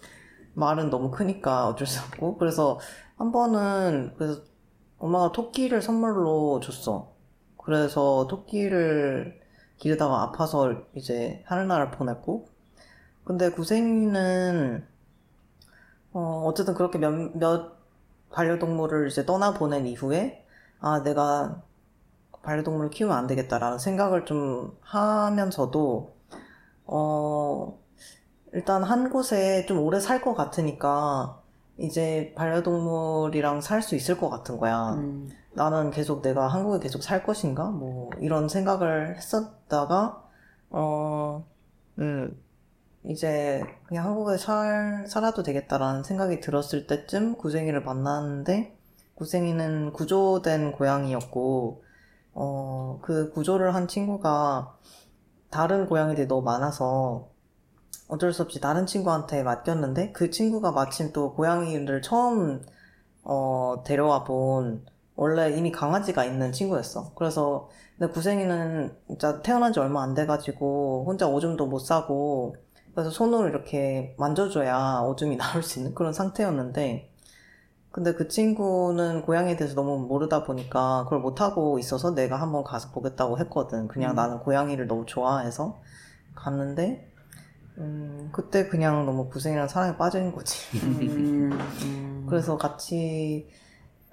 [0.55, 2.79] 말은 너무 크니까 어쩔 수 없고 그래서
[3.17, 4.41] 한 번은 그래서
[4.99, 7.13] 엄마가 토끼를 선물로 줬어.
[7.65, 9.41] 그래서 토끼를
[9.79, 12.47] 기르다가 아파서 이제 하늘나라를 보냈고
[13.25, 14.87] 근데 구생이는
[16.13, 17.73] 어 어쨌든 그렇게 몇, 몇
[18.31, 20.45] 반려동물을 이제 떠나 보낸 이후에
[20.81, 21.63] 아 내가
[22.43, 26.15] 반려동물을 키우면 안 되겠다라는 생각을 좀 하면서도
[26.87, 27.79] 어
[28.53, 31.41] 일단 한 곳에 좀 오래 살 것 같으니까
[31.79, 34.95] 이제 반려동물이랑 살 수 있을 것 같은 거야.
[34.95, 35.29] 음.
[35.53, 37.71] 나는 계속 내가 한국에 계속 살 것인가?
[37.71, 40.23] 뭐, 이런 생각을 했었다가,
[40.71, 41.45] 어,
[41.99, 42.41] 음,
[43.05, 48.77] 이제 그냥 한국에 살, 살아도 되겠다라는 생각이 들었을 때쯤 구생이를 만났는데,
[49.17, 51.83] 구생이는 구조된 고양이였고,
[52.35, 54.77] 어, 그 구조를 한 친구가
[55.51, 57.29] 다른 고양이들이 너무 많아서
[58.09, 62.63] 어쩔 수 없이 다른 친구한테 맡겼는데, 그 친구가 마침 또 고양이를 처음,
[63.25, 64.85] 어, 데려와 본
[65.21, 67.13] 원래 이미 강아지가 있는 친구였어.
[67.15, 72.57] 그래서 근데 구생이는 진짜 태어난 지 얼마 안 돼가지고 혼자 오줌도 못 싸고
[72.95, 77.13] 그래서 손으로 이렇게 만져줘야 오줌이 나올 수 있는 그런 상태였는데
[77.93, 83.39] 근데 그 친구는 고양이에 대해서 너무 모르다 보니까 그걸 못하고 있어서 내가 한번 가서 보겠다고
[83.41, 83.89] 했거든.
[83.89, 84.17] 그냥 음.
[84.17, 85.83] 나는 고양이를 너무 좋아해서
[86.35, 87.13] 갔는데
[87.77, 90.79] 음, 그때 그냥 너무 구생이랑 사랑에 빠진 거지.
[90.79, 91.59] 음.
[91.83, 92.25] 음.
[92.31, 93.51] 그래서 같이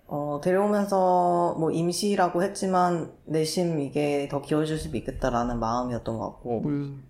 [0.08, 7.04] 어, 데려오면서 뭐 임시라고 했지만 내심 이게 더 기어질 수도 있겠다라는 마음이었던 것 같고 음.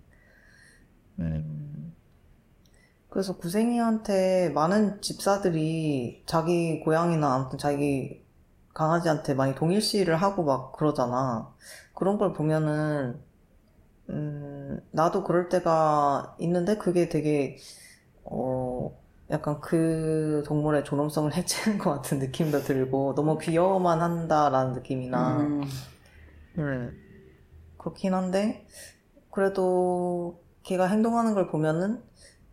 [1.20, 1.94] 음,
[3.08, 8.24] 그래서 구생이한테 많은 집사들이 자기 고양이나 아무튼 자기
[8.74, 11.52] 강아지한테 많이 동일시를 하고 막 그러잖아.
[11.94, 13.20] 그런 걸 보면은
[14.10, 17.56] 음, 나도 그럴 때가 있는데 그게 되게
[18.24, 18.96] 어,
[19.30, 25.62] 약간 그 동물의 존엄성을 해치는 것 같은 느낌도 들고 너무 귀여워만 한다라는 느낌이나 음.
[26.58, 26.98] 음,
[27.76, 28.66] 그렇긴 한데,
[29.30, 32.02] 그래도 걔가 행동하는 걸 보면은,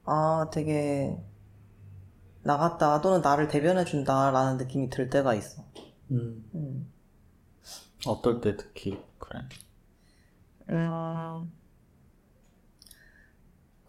[0.04, 1.18] 아, 되게
[2.44, 5.64] 나갔다, 또는 나를 대변해 준다라는 느낌이 들 때가 있어.
[6.12, 6.46] 음.
[6.54, 6.92] 음.
[8.06, 9.40] 어떨 때 특히 그래.
[10.70, 11.52] 음.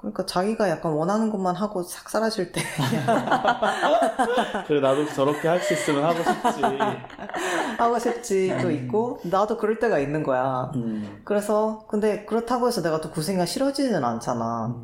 [0.07, 2.61] 그러니까 자기가 약간 원하는 것만 하고 싹 사라질 때,
[4.69, 6.63] 그래 나도 저렇게 할 수 있으면 하고 싶지.
[7.77, 10.71] 하고 싶지도 있고, 나도 그럴 때가 있는 거야.
[10.77, 11.23] 음.
[11.25, 14.77] 그래서, 근데 그렇다고 해서 내가 또 구생이가 싫어지는 않잖아.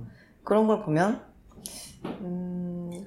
[0.43, 1.21] 그런 걸 보면,
[2.05, 3.05] 음,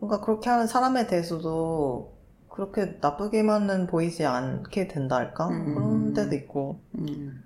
[0.00, 2.12] 뭔가 그렇게 하는 사람에 대해서도
[2.50, 5.48] 그렇게 나쁘게만은 보이지 않게 된다 할까?
[5.48, 5.74] 음.
[5.74, 6.82] 그런 때도 있고.
[6.98, 7.42] 음.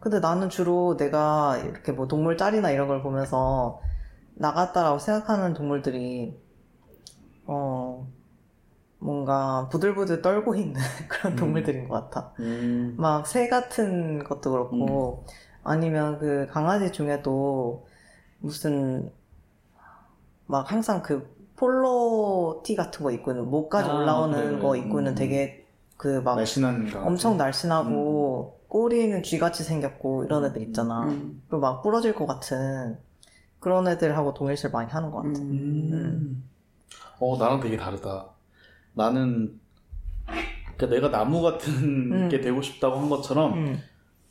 [0.00, 0.02] 음.
[0.02, 3.80] 근데 나는 주로 내가 이렇게 뭐 동물 짤이나 이런 걸 보면서
[4.34, 6.38] 나갔다라고 생각하는 동물들이,
[7.46, 8.08] 어,
[8.98, 11.36] 뭔가 부들부들 떨고 있는 그런 음.
[11.36, 12.32] 동물들인 것 같아.
[12.40, 12.94] 음.
[12.98, 15.24] 막새 같은 것도 그렇고
[15.62, 17.86] 아니면 그 강아지 중에도
[18.38, 19.10] 무슨
[20.46, 24.76] 막 항상 그 폴로 티 같은 거 입고 있는 목까지 아, 올라오는 그래, 거.
[24.76, 25.14] 입고 있는 음.
[25.14, 25.66] 되게
[26.00, 26.90] 그 막 날씬한.
[27.04, 31.02] 엄청 날씬하고 꼬리는 쥐같이 생겼고 이런 애들 있잖아.
[31.04, 31.42] 음.
[31.46, 32.96] 그리고 막 부러질 것 같은
[33.58, 35.40] 그런 애들하고 동일시를 많이 하는 것 같아.
[35.40, 35.90] 음.
[35.92, 36.44] 음.
[37.18, 38.28] 어, 나랑 되게 다르다.
[38.94, 39.60] 나는,
[40.76, 41.72] 그러니까 내가 나무 같은
[42.12, 42.28] 음.
[42.30, 43.78] 게 되고 싶다고 한 것처럼 음,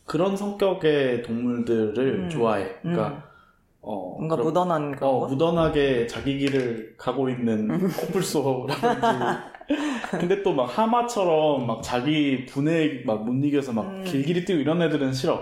[0.06, 2.30] 그런 성격의 동물들을 음.
[2.30, 2.78] 좋아해.
[2.82, 3.22] 그러니까, 음.
[3.82, 5.28] 어, 뭔가 그런- 무던한 그런 어, 거?
[5.28, 9.59] 무던하게 자기 길을 가고 있는 코뿔소라든지.
[10.12, 14.04] 근데 또 막 하마처럼 막 자기 분에 막못 이겨서 막 음.
[14.04, 15.40] 길길이 뛰고 이런 애들은 싫어.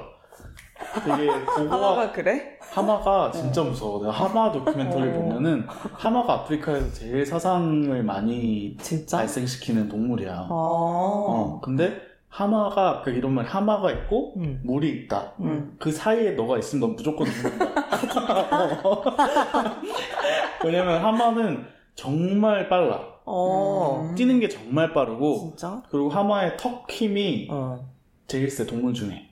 [1.05, 2.57] 되게 보고 하마가 그래?
[2.71, 3.99] 하마가 진짜 무서워.
[4.01, 5.13] 내가 하마 도큐멘터리 어.
[5.13, 9.17] 보면은 하마가 아프리카에서 제일 사상을 많이 진짜?
[9.17, 10.47] 발생시키는 동물이야.
[10.49, 10.49] 어.
[10.49, 14.59] 어, 근데 하마가 그 이런 말 하마가 있고 음.
[14.63, 15.33] 물이 있다.
[15.39, 15.75] 음.
[15.79, 17.65] 그 사이에 너가 있으면 넌 무조건 죽는다.
[20.63, 23.16] 왜냐면 하마는 정말 빨라.
[23.27, 24.07] 어.
[24.09, 24.15] 음.
[24.15, 25.83] 뛰는 게 정말 빠르고 진짜?
[25.89, 27.85] 그리고 하마의 턱 힘이 어.
[28.25, 29.29] 제일 세 동물 중에.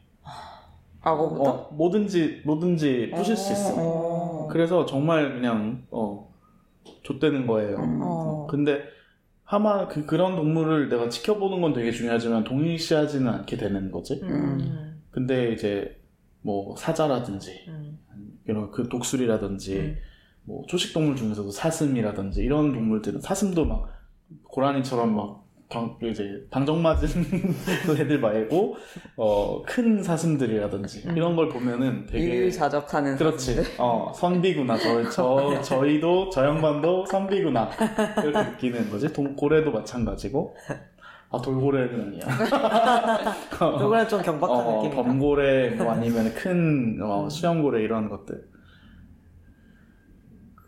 [1.01, 1.43] 악어부터?
[1.43, 3.73] 어, 뭐든지 뭐든지 부실 수 있어.
[3.77, 4.47] 어.
[4.51, 6.33] 그래서 정말 그냥 어
[7.03, 7.77] 좆되는 거예요.
[7.77, 7.99] 음.
[8.03, 8.47] 어.
[8.49, 8.83] 근데
[9.43, 14.19] 하마 그 그런 동물을 내가 지켜보는 건 되게 중요하지만 동일시하지는 않게 되는 거지.
[14.23, 15.01] 음.
[15.11, 16.01] 근데 이제
[16.41, 17.99] 뭐 사자라든지 음.
[18.45, 19.97] 이런 그 독수리라든지 음.
[20.45, 23.87] 뭐 초식 동물 중에서도 사슴이라든지 이런 동물들은 사슴도 막
[24.43, 27.07] 고라니처럼 막 방, 이제 방정 맞은
[27.99, 28.75] 애들 말고
[29.17, 31.17] 어, 큰 사슴들이라든지 음.
[31.17, 33.63] 이런 걸 보면은 되게 일자적하는 그렇지.
[33.79, 34.77] 어, 선비구나.
[34.77, 37.71] 저, 저, 저희도, 저 양반도 선비구나.
[38.23, 39.11] 이렇게 느끼는 거지.
[39.11, 40.55] 동, 고래도 마찬가지고.
[41.31, 43.35] 아, 돌고래는 아니야.
[43.49, 45.01] 그거는 좀 경박한 어, 느낌이다.
[45.03, 48.54] 범고래, 뭐 아니면 큰, 어, 수염고래 이런 것들.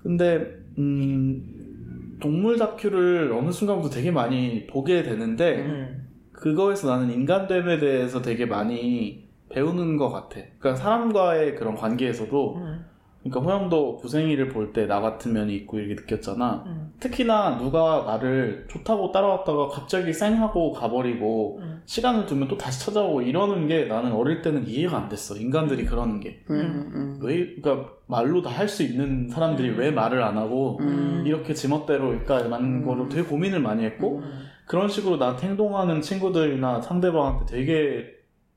[0.08, 6.08] 근데, 음, 동물 다큐를 어느 순간부터 되게 많이 보게 되는데, 음.
[6.32, 10.40] 그거에서 나는 인간됨에 대해서 되게 많이 배우는 것 같아.
[10.60, 12.86] 그러니까 사람과의 그런 관계에서도, 음.
[13.30, 16.64] 그러니까 호영도 부생이를 볼 때 나 같은 면이 있고 이렇게 느꼈잖아.
[16.66, 16.94] 음.
[17.00, 21.82] 특히나 누가 나를 좋다고 따라왔다가 갑자기 쌩하고 가버리고 음.
[21.86, 25.36] 시간을 두면 또 다시 찾아오고 이러는 게 나는 어릴 때는 이해가 안 됐어.
[25.36, 26.44] 인간들이 그러는 게.
[26.50, 27.20] 음, 음.
[27.22, 29.78] 왜, 그러니까 말로 다 할 수 있는 사람들이 음.
[29.80, 31.24] 왜 말을 안 하고 음.
[31.26, 32.86] 이렇게 지멋대로 그러니까 만 음.
[32.86, 34.40] 거를 되게 고민을 많이 했고 음.
[34.66, 38.06] 그런 식으로 나한테 행동하는 친구들이나 상대방한테 되게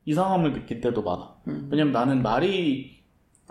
[0.07, 1.35] 이상함을 느낄 때도 많아.
[1.49, 1.69] 음.
[1.71, 3.00] 왜냐면 나는 말이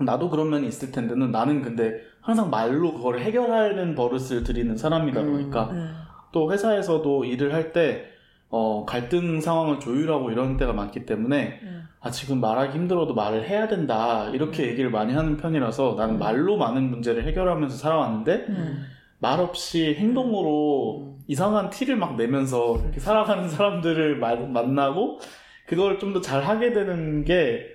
[0.06, 5.32] 나도 그런 면이 있을 텐데는 나는 근데 항상 말로 그걸 해결하는 버릇을 들이는 사람이다 음.
[5.32, 5.94] 보니까 음.
[6.32, 8.06] 또 회사에서도 일을 할때
[8.50, 11.84] 어, 갈등 상황을 조율하고 이런 때가 많기 때문에 음.
[12.02, 16.20] 아 지금 말하기 힘들어도 말을 해야 된다 이렇게 얘기를 많이 하는 편이라서 나는 음.
[16.20, 18.86] 말로 많은 문제를 해결하면서 살아왔는데 음.
[19.20, 21.20] 말 없이 행동으로 음.
[21.28, 25.20] 이상한 티를 막 내면서 이렇게 살아가는 사람들을 마- 만나고
[25.68, 27.66] 그걸 좀 더 잘 하게 되는 게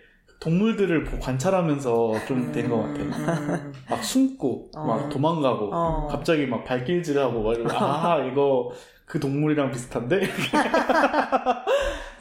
[0.44, 3.00] 동물들을 보- 관찰하면서 좀 된 것 같아.
[3.02, 3.72] 음.
[3.88, 4.84] 막 숨고 어.
[4.86, 6.06] 막 도망가고 어.
[6.08, 8.70] 갑자기 막 발길질하고 막 이러고 아 이거
[9.06, 10.20] 그 동물이랑 비슷한데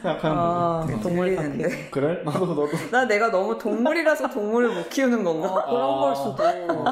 [0.01, 0.99] 생각하는 아, 거지.
[1.01, 1.49] 동물 다큐.
[1.51, 1.89] 들리는데.
[1.89, 2.21] 그래?
[2.25, 5.47] 나도 너도 나 내가 너무 동물이라서 동물을 못 키우는 건가?
[5.47, 5.99] 어, 그런 아.
[6.01, 6.43] 걸 수도.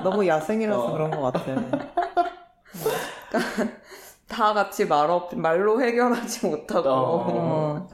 [0.02, 0.92] 너무 야생이라서 어.
[0.94, 1.44] 그런 것 같아.
[4.28, 7.88] 다 같이 말 없, 말로 해결하지 못하고.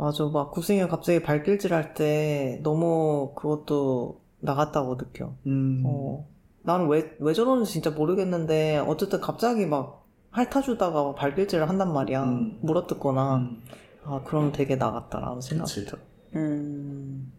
[0.00, 0.04] 어.
[0.04, 0.24] 맞아.
[0.26, 5.34] 막 구승이 갑자기 발길질 할 때 너무 그것도 나갔다고 느껴.
[5.46, 5.82] 음.
[5.86, 6.26] 어.
[6.62, 12.24] 나는 왜, 왜 저러는지 진짜 모르겠는데, 어쨌든 갑자기 막 핥아주다가 발길질을 한단 말이야.
[12.24, 12.58] 음.
[12.62, 13.36] 물어뜯거나.
[13.36, 13.62] 음.
[14.04, 15.86] 아, 그럼 되게 나갔다라는 생각이 그치.
[15.86, 15.98] 들어.
[16.36, 17.32] 음.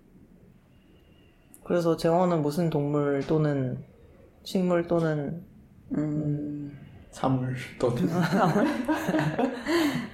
[1.64, 3.84] 그래서 재원은 무슨 동물 또는
[4.44, 5.44] 식물 또는
[5.98, 6.78] 음.
[7.12, 8.08] 사물 또는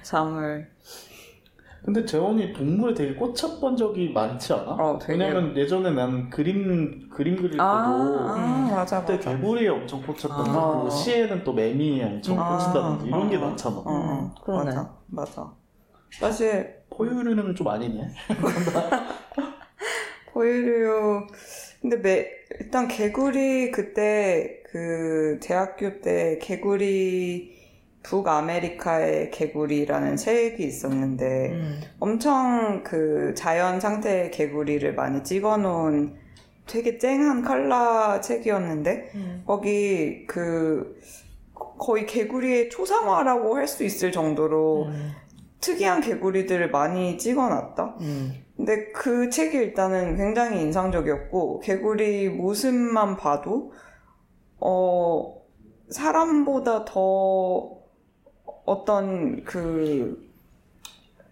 [0.02, 0.70] 잠을.
[1.84, 4.72] 근데 재원이 동물에 되게 꽂혔던 적이 많지 않아?
[4.72, 5.12] 어, 되게.
[5.12, 9.36] 왜냐면 예전에 나는 그림 그림 그릴 때도 아, 아, 맞아, 그때 맞아.
[9.36, 10.52] 개구리에 엄청 꽂혔던 아.
[10.52, 12.58] 거 그리고 시에는 또 매미에 엄청 아.
[12.58, 14.64] 꽂힌다든지 이런 게 어, 많잖아 어, 어, 그러네.
[14.70, 15.52] 맞아, 맞아.
[16.10, 18.10] 사실 포유류는 좀 아니네
[20.32, 21.26] 포유류
[21.80, 22.26] 근데 매,
[22.60, 27.57] 일단 개구리 그때 그 대학교 때 개구리
[28.02, 31.80] 북아메리카의 개구리라는 책이 있었는데 음.
[31.98, 36.16] 엄청 그 자연 상태의 개구리를 많이 찍어놓은
[36.66, 39.42] 되게 쨍한 컬러 책이었는데 음.
[39.46, 40.98] 거기 그
[41.78, 45.12] 거의 개구리의 초상화라고 할 수 있을 정도로 음.
[45.60, 47.96] 특이한 개구리들을 많이 찍어놨다.
[48.00, 48.32] 음.
[48.56, 53.72] 근데 그 책이 일단은 굉장히 인상적이었고 개구리 모습만 봐도
[54.60, 55.36] 어
[55.90, 57.77] 사람보다 더
[58.68, 60.28] 어떤 그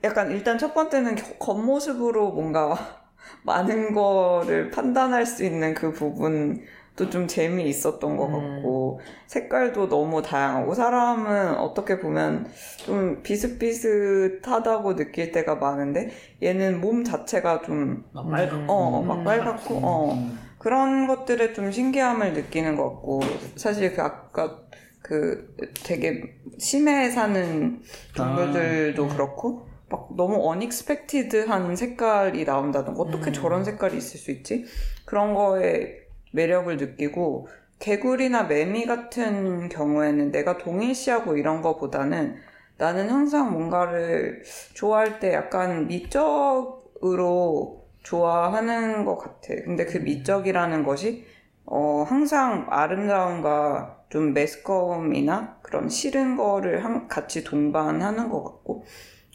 [0.05, 2.77] 약간 일단 첫 번째는 겨- 겉모습으로 뭔가
[3.43, 8.33] 많은 거를 판단할 수 있는 그 부분도 좀 재미있었던 것 음.
[8.33, 12.47] 같고 색깔도 너무 다양하고 사람은 어떻게 보면
[12.85, 16.11] 좀 비슷비슷하다고 느낄 때가 많은데
[16.43, 19.25] 얘는 몸 자체가 좀막 빨갛고 어, 막 음.
[19.25, 20.15] 빨갛고, 어.
[20.15, 20.39] 음.
[20.59, 23.21] 그런 것들에 좀 신기함을 느끼는 것 같고,
[23.57, 24.66] 사실 그 아까
[25.07, 27.81] 그 되게 심해에 사는
[28.17, 29.09] 동물들도 아.
[29.09, 33.33] 그렇고, 막 너무 어닉스펙티드한 색깔이 나온다던가, 어떻게 음.
[33.33, 34.65] 저런 색깔이 있을 수 있지?
[35.05, 35.99] 그런 거에
[36.33, 37.47] 매력을 느끼고,
[37.79, 42.35] 개구리나 매미 같은 경우에는 내가 동일시하고 이런 거보다는
[42.77, 44.43] 나는 항상 뭔가를
[44.75, 49.55] 좋아할 때 약간 미적으로 좋아하는 것 같아.
[49.65, 51.27] 근데 그 미적이라는 것이
[51.65, 58.85] 어, 항상 아름다움과 좀 매스컴이나 그런 싫은 거를 한- 같이 동반하는 것 같고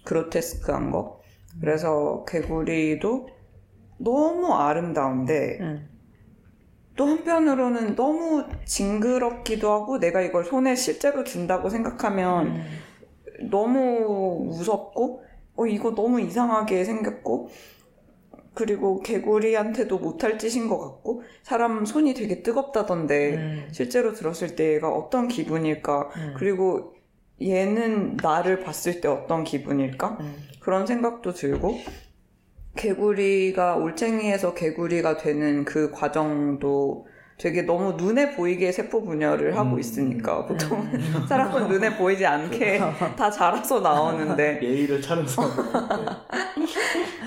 [0.06, 1.22] 그로테스크한 거.
[1.60, 3.28] 그래서 개구리도
[3.98, 5.90] 너무 아름다운데 음.
[6.96, 12.64] 또 한편으로는 너무 징그럽기도 하고 내가 이걸 손에 실제로 든다고 생각하면 음.
[13.50, 15.24] 너무 무섭고
[15.56, 17.50] 어 이거 너무 이상하게 생겼고
[18.54, 23.68] 그리고 개구리한테도 못할 짓인 것 같고 사람 손이 되게 뜨겁다던데 음.
[23.72, 26.34] 실제로 들었을 때 얘가 어떤 기분일까 음.
[26.36, 26.96] 그리고
[27.42, 30.36] 얘는 나를 봤을 때 어떤 기분일까 음.
[30.60, 31.80] 그런 생각도 들고
[32.76, 37.08] 개구리가 올챙이에서 개구리가 되는 그 과정도
[37.42, 39.80] 되게 너무 눈에 보이게 세포 분열을 하고 음.
[39.80, 40.88] 있으니까 보통
[41.28, 42.80] 사람은 눈에 보이지 않게
[43.18, 44.60] 다 자라서 나오는데.
[44.64, 45.42] 예의를 차려서.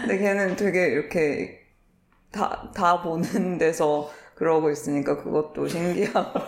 [0.03, 1.63] 근데 걔는 되게 이렇게
[2.31, 6.41] 다, 다 보는 데서 그러고 있으니까 그것도 신기하고.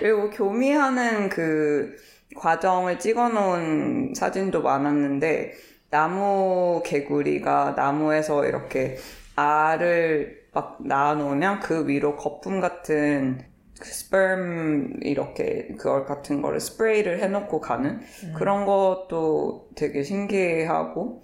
[0.00, 1.94] 그리고 교미하는 그
[2.36, 5.52] 과정을 찍어놓은 사진도 많았는데
[5.90, 8.96] 나무 개구리가 나무에서 이렇게
[9.36, 13.42] 알을 막 낳아놓으면 그 위로 거품 같은
[13.78, 18.00] 그 스perm 이렇게 그걸 같은 거를 스프레이를 해놓고 가는
[18.34, 21.22] 그런 것도 되게 신기하고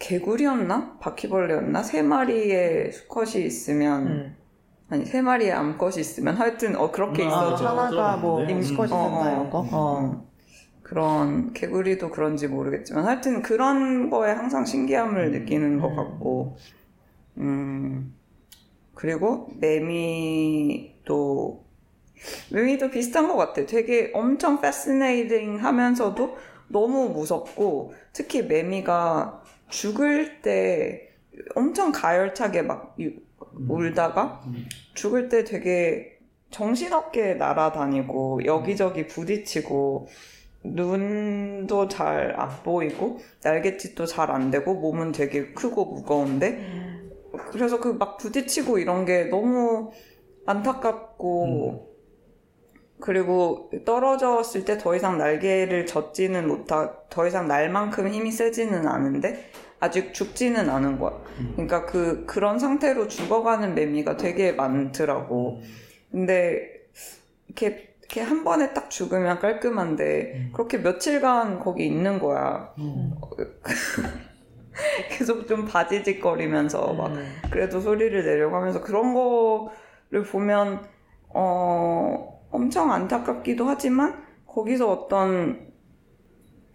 [0.00, 4.36] 개구리였나 바퀴벌레였나 세 마리의 수컷이 있으면 음.
[4.90, 7.86] 아니 세 마리의 암컷이 있으면 하여튼 어 그렇게 아, 있어져 맞아.
[7.86, 8.44] 하나가 뭐.
[8.44, 8.98] 임수컷이 음.
[8.98, 9.58] 된다 이런 거.
[9.60, 10.26] 어, 어.
[10.82, 15.96] 그런 개구리도 그런지 모르겠지만 하여튼 그런 거에 항상 신기함을 느끼는 것 음.
[15.96, 16.58] 같고
[17.38, 18.14] 음
[18.94, 21.64] 그리고 매미도
[22.50, 23.66] 매미도 비슷한 것 같아.
[23.66, 26.36] 되게 엄청 패스네이팅 하면서도
[26.68, 31.08] 너무 무섭고 특히 매미가 죽을 때
[31.54, 33.12] 엄청 가열차게 막 유-
[33.68, 34.64] 울다가 음.
[34.94, 36.18] 죽을 때 되게
[36.50, 40.08] 정신없게 날아다니고 여기저기 부딪히고
[40.64, 47.03] 눈도 잘 안 보이고 날갯짓도 잘 안 되고 몸은 되게 크고 무거운데
[47.36, 49.90] 그래서 그 막 부딪히고 이런 게 너무
[50.46, 51.92] 안타깝고
[53.00, 59.50] 그리고 떨어졌을 때 더 이상 날개를 젓지는 못하 더 이상 날 만큼 힘이 세지는 않은데
[59.80, 61.20] 아직 죽지는 않은 거야.
[61.52, 65.60] 그러니까 그 그런 상태로 죽어가는 매미가 되게 많더라고.
[66.10, 66.70] 근데
[67.48, 72.72] 이렇게 이렇게 한 번에 딱 죽으면 깔끔한데 그렇게 며칠간 거기 있는 거야.
[72.78, 73.12] 음.
[75.10, 77.26] 계속 좀 바지직거리면서 막 음.
[77.50, 80.84] 그래도 소리를 내려고 하면서 그런 거를 보면
[81.28, 85.72] 어 엄청 안타깝기도 하지만 거기서 어떤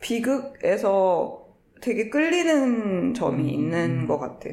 [0.01, 1.47] 비극에서
[1.81, 4.49] 되게 끌리는 점이 있는 것 같아.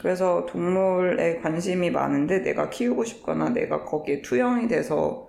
[0.00, 5.28] 그래서 동물에 관심이 많은데 내가 키우고 싶거나 내가 거기에 투영이 돼서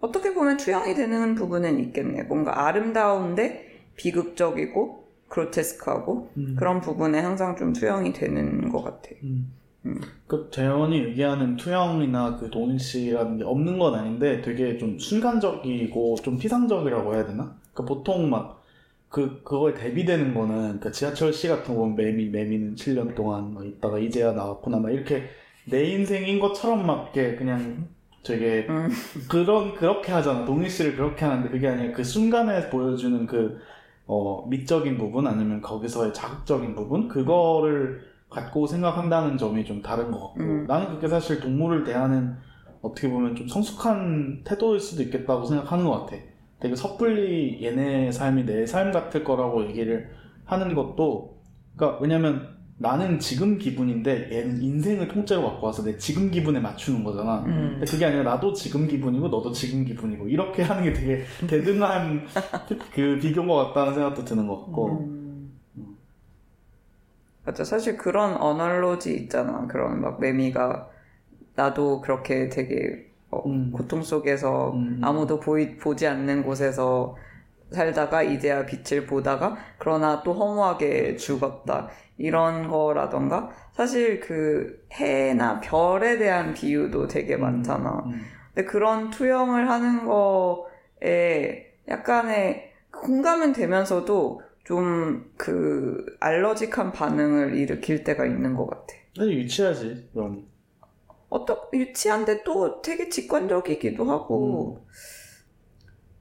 [0.00, 2.22] 어떻게 보면 투영이 되는 부분은 있겠네.
[2.22, 6.56] 뭔가 아름다운데 비극적이고 그로테스크하고 음.
[6.58, 9.10] 그런 부분에 항상 좀 투영이 되는 것 같아.
[9.22, 9.52] 음.
[9.86, 10.00] 음.
[10.26, 17.14] 그 재현이 얘기하는 투영이나 그 동일시라는 게 없는 건 아닌데 되게 좀 순간적이고 좀 피상적이라고
[17.14, 17.56] 해야 되나?
[17.74, 18.58] 그 보통 막
[19.08, 23.66] 그 그거에 대비되는 거는 그 지하철 시 같은 거 보면 매미 매미는 7년 동안 막
[23.66, 25.24] 있다가 이제야 나왔구나 막 이렇게
[25.64, 27.88] 내 인생인 것처럼 막 이렇게 그냥
[28.22, 28.90] 되게 음.
[29.28, 33.58] 그런 그렇게 하잖아 동일시를 그렇게 하는데 그게 아니라 그 순간에 보여주는 그
[34.08, 40.40] 어, 미적인 부분 아니면 거기서의 자극적인 부분 그거를 갖고 생각한다는 점이 좀 다른 것 같고
[40.40, 40.64] 음.
[40.66, 42.34] 나는 그게 사실 동물을 대하는
[42.82, 46.16] 어떻게 보면 좀 성숙한 태도일 수도 있겠다고 생각하는 것 같아.
[46.60, 50.10] 되게 섣불리 얘네 삶이 내 삶 같을 거라고 얘기를
[50.44, 51.38] 하는 것도
[51.76, 57.40] 그러니까 왜냐면 나는 지금 기분인데 얘는 인생을 통째로 갖고 와서 내 지금 기분에 맞추는 거잖아.
[57.40, 57.70] 음.
[57.72, 62.24] 근데 그게 아니라 나도 지금 기분이고 너도 지금 기분이고 이렇게 하는 게 되게 대등한
[62.94, 65.58] 그 비교인 것 같다는 생각도 드는 것 같고 음.
[67.44, 67.64] 맞아.
[67.64, 69.66] 사실 그런 어널로지 있잖아.
[69.66, 70.88] 그런 막 매미가
[71.56, 73.72] 나도 그렇게 되게 어, 음.
[73.72, 75.00] 고통 속에서 음.
[75.02, 77.16] 아무도 보이, 보지 않는 곳에서
[77.72, 81.88] 살다가 이제야 빛을 보다가 그러나 또 허무하게 죽었다.
[82.18, 88.02] 이런 거라던가 사실 그 해나 별에 대한 비유도 되게 많잖아.
[88.06, 88.20] 음.
[88.54, 98.54] 근데 그런 투영을 하는 거에 약간의 공감은 되면서도 좀 그 알러직한 반응을 일으킬 때가 있는
[98.54, 98.94] 것 같아.
[99.16, 100.46] 사실 유치하지 그럼
[101.30, 104.84] 어떤 유치한데 또 되게 직관적이기도 하고.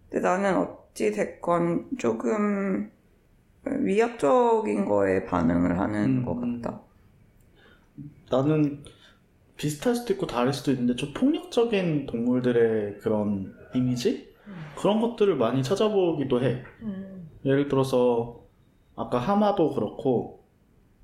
[0.09, 2.91] 근데 나는 어찌 됐건 조금
[3.81, 6.25] 위약적인 거에 반응을 하는 음.
[6.25, 6.81] 것 같다.
[8.29, 8.83] 나는
[9.55, 14.27] 비슷할 수도 있고 다를 수도 있는데 좀 폭력적인 동물들의 그런 이미지
[14.77, 16.63] 그런 것들을 많이 찾아보기도 해.
[16.83, 17.29] 음.
[17.45, 18.43] 예를 들어서
[18.95, 20.43] 아까 하마도 그렇고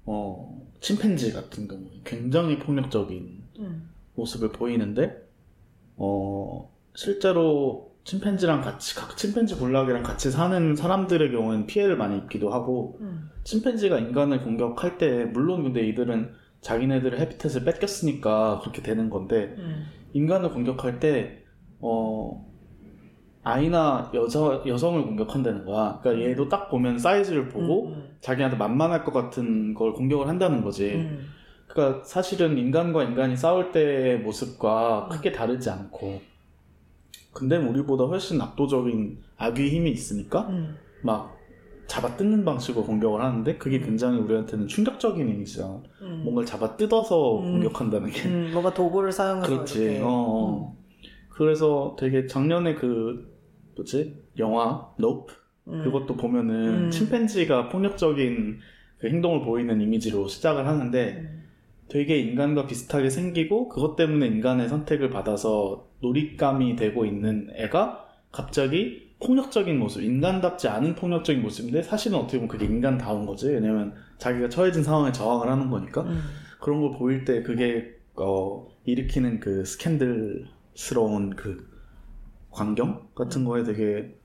[0.05, 3.89] 어 침팬지 같은 경우 굉장히 폭력적인 음.
[4.16, 5.28] 모습을 보이는데
[5.95, 12.97] 어 실제로 침팬지랑 같이 각 침팬지 군락이랑 같이 사는 사람들의 경우는 피해를 많이 입기도 하고
[13.01, 13.30] 음.
[13.43, 19.86] 침팬지가 인간을 공격할 때 물론 근데 이들은 자기네들의 해비텟을 뺏겼으니까 그렇게 되는 건데 음.
[20.14, 21.43] 인간을 공격할 때
[21.80, 22.45] 어,
[23.43, 25.99] 아이나 여자 여성을 공격한다는 거야.
[26.01, 28.18] 그러니까 얘도 딱 보면 사이즈를 보고 음.
[28.22, 30.93] 자기한테 만만할 것 같은 걸 공격을 한다는 거지.
[30.95, 31.28] 음.
[31.68, 36.22] 그러니까 사실은 인간과 인간이 싸울 때의 모습과 크게 다르지 않고
[37.34, 40.78] 근데 우리보다 훨씬 압도적인 악의 힘이 있으니까 음.
[41.02, 41.38] 막
[41.88, 45.66] 잡아 뜯는 방식으로 공격을 하는데 그게 굉장히 우리한테는 충격적인 이미지야.
[46.02, 46.22] 음.
[46.24, 47.52] 뭔가를 잡아 뜯어서 음.
[47.54, 48.28] 공격한다는 게.
[48.30, 50.00] 음, 뭔가 도구를 사용해서 그렇지.
[50.02, 50.78] 어, 어.
[51.30, 53.34] 그래서 되게 작년에 그
[53.76, 55.34] 뭐지 영화 노프
[55.68, 55.84] 음.
[55.84, 56.90] 그것도 보면은 음.
[56.90, 58.60] 침팬지가 폭력적인
[59.00, 61.44] 그 행동을 보이는 이미지로 시작을 하는데 음.
[61.90, 69.80] 되게 인간과 비슷하게 생기고 그것 때문에 인간의 선택을 받아서 놀잇감이 되고 있는 애가 갑자기 폭력적인
[69.80, 73.47] 모습, 인간답지 않은 폭력적인 모습인데 사실은 어떻게 보면 그게 인간다운 거지.
[73.47, 76.01] 왜냐면 자기가 처해진 상황에 저항을 하는 거니까.
[76.01, 76.20] 음.
[76.60, 81.68] 그런 걸 보일 때 그게 어, 일으키는 그 스캔들스러운 그
[82.51, 84.16] 광경 같은 거에 되게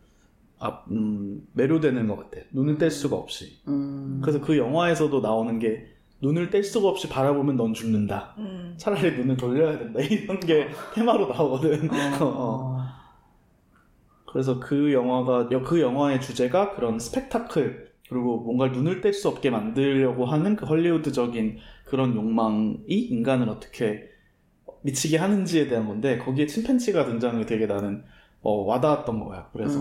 [0.58, 2.42] 아, 음, 매료되는 것 같아.
[2.52, 3.58] 눈을 뗄 수가 없이.
[3.68, 4.20] 음.
[4.20, 5.86] 그래서 그 영화에서도 나오는 게
[6.20, 8.34] 눈을 뗄 수가 없이 바라보면 넌 죽는다.
[8.38, 8.74] 음.
[8.76, 10.00] 차라리 눈을 돌려야 된다.
[10.00, 11.88] 이런 게 테마로 나오거든.
[12.20, 12.78] 어, 어.
[14.26, 20.26] 그래서 그 영화가 그 영화의 주제가 그런 스펙타클 그리고 뭔가 눈을 뗄 수 없게 만들려고
[20.26, 24.08] 하는 그 헐리우드적인 그런 욕망이 인간을 어떻게
[24.82, 28.04] 미치게 하는지에 대한 건데 거기에 침팬지가 등장이 되게 나는
[28.40, 29.50] 어, 와닿았던 거야.
[29.52, 29.78] 그래서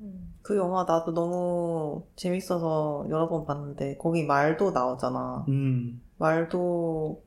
[0.00, 0.35] 음.
[0.46, 5.44] 그 영화 나도 너무 재밌어서 여러 번 봤는데 거기 말도 나오잖아.
[5.48, 7.20] 음, 말도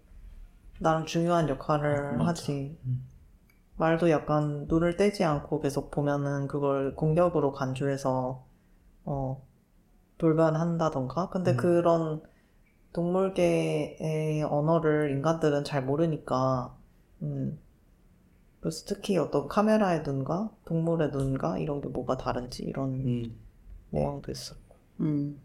[0.79, 2.29] 나름 중요한 역할을 맞아.
[2.29, 2.79] 하지.
[2.85, 3.05] 음.
[3.75, 8.45] 말도 약간 눈을 떼지 않고 계속 보면은 그걸 공격으로 간주해서
[9.03, 9.45] 어
[10.17, 11.27] 돌변한다던가.
[11.27, 11.57] 근데 음.
[11.57, 12.21] 그런
[12.93, 16.73] 동물계의 언어를 인간들은 잘 모르니까
[17.21, 17.59] 음
[18.59, 23.39] 그래서 특히 어떤 카메라의 눈과 동물의 눈과 이런 게 뭐가 다른지 이런 음.
[23.89, 24.55] 내용도 있어.
[24.99, 25.39] 음.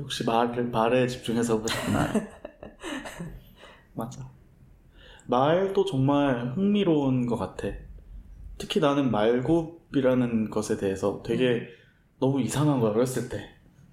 [0.00, 2.12] 역시 말, 말에 집중해서 보셨구나.
[3.94, 4.28] 맞아.
[5.26, 7.68] 말도 정말 흥미로운 것 같아.
[8.58, 11.68] 특히 나는 말굽이라는 것에 대해서 되게
[12.18, 13.50] 너무 이상한 거야, 어렸을 때.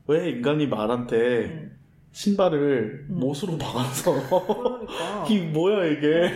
[0.08, 1.80] 왜 인간이 말한테 음.
[2.14, 3.20] 신발을 음.
[3.20, 5.26] 못으로 박아서 그러니까.
[5.28, 6.32] 이게 뭐야 이게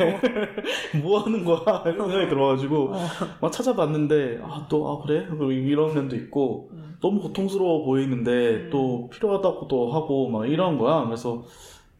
[1.02, 2.98] 뭐 하는 거야 이런 생각이 들어가지고 어.
[3.40, 6.98] 막 찾아봤는데 아또아 그래 이런 면도 있고 음.
[7.00, 8.70] 너무 고통스러워 보이는데 음.
[8.72, 11.06] 또 필요하다고도 하고 막 이런 거야.
[11.06, 11.46] 그래서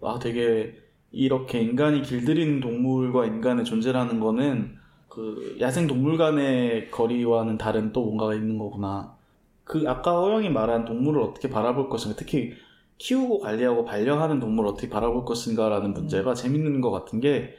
[0.02, 0.76] 아 되게
[1.12, 4.76] 이렇게 인간이 길들이는 동물과 인간의 존재라는 거는
[5.08, 9.16] 그 야생 동물 간의 거리와는 다른 또 뭔가가 있는 거구나.
[9.64, 12.54] 그 아까 허영이 말한 동물을 어떻게 바라볼 것인가, 특히
[12.98, 17.56] 키우고 관리하고 반려하는 동물을 어떻게 바라볼 것인가라는 문제가 재밌는 것 같은 게,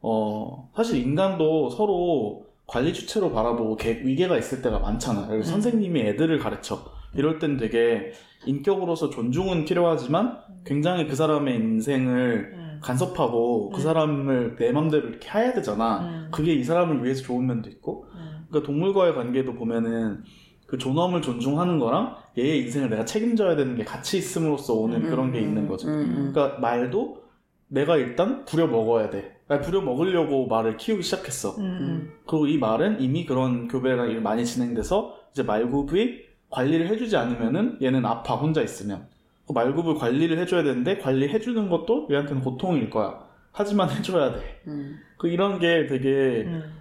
[0.00, 5.22] 어, 사실 인간도 서로 관리 주체로 바라보고 개- 위계가 있을 때가 많잖아.
[5.26, 5.42] 그리고 음.
[5.42, 6.78] 선생님이 애들을 가르쳐.
[7.14, 8.12] 이럴 땐 되게
[8.46, 12.78] 인격으로서 존중은 필요하지만 굉장히 그 사람의 인생을 음.
[12.82, 13.82] 간섭하고 그 음.
[13.82, 16.00] 사람을 내 맘대로 이렇게 해야 되잖아.
[16.00, 16.28] 음.
[16.30, 18.06] 그게 이 사람을 위해서 좋은 면도 있고.
[18.14, 18.44] 음.
[18.48, 20.22] 그러니까 동물과의 관계도 보면은
[20.68, 25.32] 그 존엄을 존중하는 거랑 얘의 인생을 내가 책임져야 되는 게 같이 있음으로써 오는 음, 그런
[25.32, 25.88] 게 음, 있는 거죠.
[25.88, 27.22] 음, 그러니까 말도
[27.68, 29.40] 내가 일단 부려 먹어야 돼.
[29.48, 31.56] 아니, 부려 먹으려고 말을 키우기 시작했어.
[31.56, 32.12] 음.
[32.26, 38.34] 그리고 이 말은 이미 그런 교배가 많이 진행돼서 이제 말굽이 관리를 해주지 않으면은 얘는 아파
[38.34, 39.06] 혼자 있으면
[39.46, 43.26] 그 말굽을 관리를 해줘야 되는데 관리해주는 것도 얘한테는 고통일 거야.
[43.52, 44.60] 하지만 해줘야 돼.
[44.66, 44.98] 음.
[45.16, 46.77] 그 이런 게 되게 음.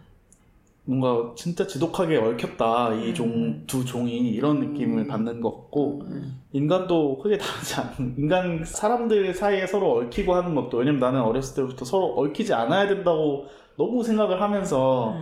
[0.87, 3.13] 뭔가 진짜 지독하게 얽혔다 이 음.
[3.13, 5.07] 종두 종이 이런 느낌을 음.
[5.07, 6.41] 받는 것 같고 음.
[6.53, 11.83] 인간도 크게 다르지 않은 인간 사람들 사이에 서로 얽히고 하는 것도 왜냐면 나는 어렸을 때부터
[11.83, 13.45] 서로 얽히지 않아야 된다고
[13.77, 15.21] 너무 생각을 하면서 음.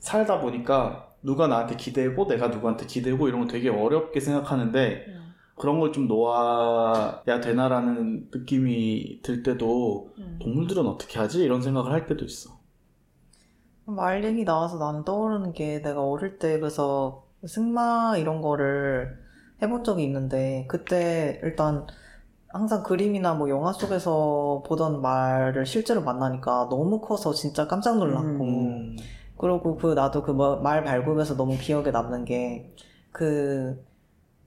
[0.00, 5.24] 살다 보니까 누가 나한테 기대고 내가 누구한테 기대고 이런 거 되게 어렵게 생각하는데 음.
[5.56, 10.38] 그런 걸 좀 놓아야 되나라는 느낌이 들 때도 음.
[10.42, 11.44] 동물들은 어떻게 하지?
[11.44, 12.58] 이런 생각을 할 때도 있어.
[13.86, 19.18] 말 얘기 나와서 나는 떠오르는 게 내가 어릴 때 그래서 승마 이런 거를
[19.62, 21.86] 해본 적이 있는데 그때 일단
[22.48, 28.96] 항상 그림이나 뭐 영화 속에서 보던 말을 실제로 만나니까 너무 커서 진짜 깜짝 놀랐고 음.
[29.36, 33.84] 그리고 그 나도 그 말 발굽에서 너무 기억에 남는 게그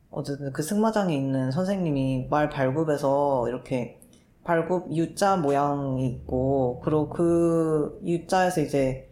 [0.10, 4.00] 어쨌든 그 승마장에 있는 선생님이 말 발굽에서 이렇게
[4.44, 9.07] 발굽 U자 모양이 있고 그리고 그 U자에서 이제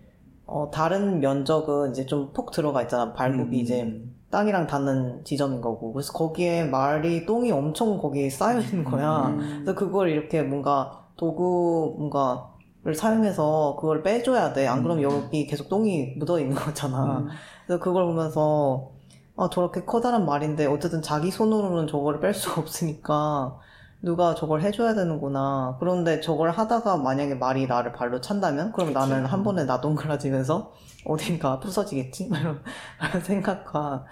[0.47, 3.61] 어 다른 면적은 이제 좀톡 들어가 있잖아 발굽이 음.
[3.61, 9.37] 이제 땅이랑 닿는 지점인 거고 그래서 거기에 말이 똥이 엄청 거기에 쌓여 있는 거야 음.
[9.63, 14.67] 그래서 그걸 이렇게 뭔가 도구 뭔가 를 사용해서 그걸 빼줘야 돼.
[14.67, 15.23] 안 그러면 음.
[15.23, 17.17] 여기 계속 똥이 묻어 있는 거잖아.
[17.17, 17.27] 음.
[17.65, 18.91] 그래서 그걸 보면서
[19.35, 23.57] 아 저렇게 커다란 말인데 어쨌든 자기 손으로는 저거를 뺄 수가 없으니까
[24.05, 25.77] 누가 저걸 해줘야 되는구나.
[25.79, 28.99] 그런데 저걸 하다가 만약에 말이 나를 발로 찬다면 그럼 그치.
[28.99, 30.73] 나는 한 번에 나동그라지면서
[31.05, 32.29] 어딘가 부서지겠지?
[32.31, 32.61] 이런
[33.23, 34.05] 생각과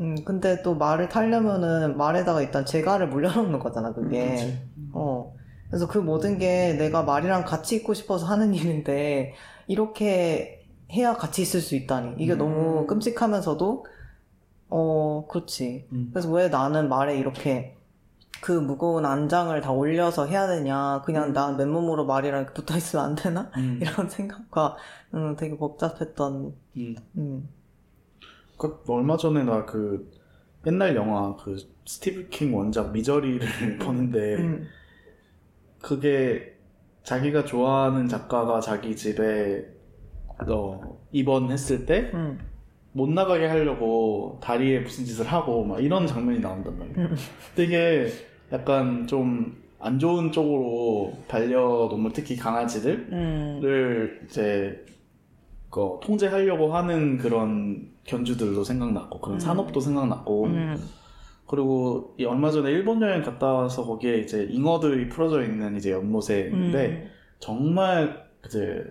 [0.00, 4.30] 음 근데 또 말을 타려면은 말에다가 일단 재갈을 물려놓는 거잖아 그게.
[4.30, 4.58] 그치.
[4.92, 5.32] 어.
[5.68, 9.34] 그래서 그 모든 게 내가 말이랑 같이 있고 싶어서 하는 일인데,
[9.68, 12.16] 이렇게 해야 같이 있을 수 있다니.
[12.18, 12.38] 이게 음.
[12.38, 13.86] 너무 끔찍하면서도,
[14.68, 15.88] 어, 그렇지.
[15.92, 16.10] 음.
[16.12, 17.74] 그래서 왜 나는 말에 이렇게
[18.42, 21.02] 그 무거운 안장을 다 올려서 해야 되냐.
[21.06, 21.32] 그냥 음.
[21.32, 23.50] 난 맨몸으로 말이랑 붙어 있으면 안 되나?
[23.56, 23.78] 음.
[23.80, 24.76] 이런 생각과,
[25.14, 26.96] 음, 되게 복잡했던, 음.
[27.16, 27.48] 음.
[28.58, 30.10] 그 얼마 전에 나 그
[30.66, 34.68] 옛날 영화 그 스티브 킹 원작 미저리를 보는데 음.
[35.80, 36.56] 그게
[37.02, 39.66] 자기가 좋아하는 작가가 자기 집에
[40.48, 43.14] 어, 입원했을 때못 음.
[43.14, 46.96] 나가게 하려고 다리에 무슨 짓을 하고 막 이런 장면이 나온단 말이야.
[46.96, 47.16] 음.
[47.56, 48.08] 되게
[48.52, 54.26] 약간 좀 안 좋은 쪽으로 반려동물 특히 강아지들을 음.
[54.26, 54.86] 이제
[55.70, 59.40] 그 통제하려고 하는 그런 견주들도 생각났고 그런 음.
[59.40, 60.76] 산업도 생각났고 음.
[61.48, 66.50] 그리고 이 얼마 전에 일본 여행 갔다 와서 거기에 이제 잉어들이 풀어져 있는 이제 연못에
[66.52, 67.10] 있는데 음.
[67.40, 68.84] 정말 이제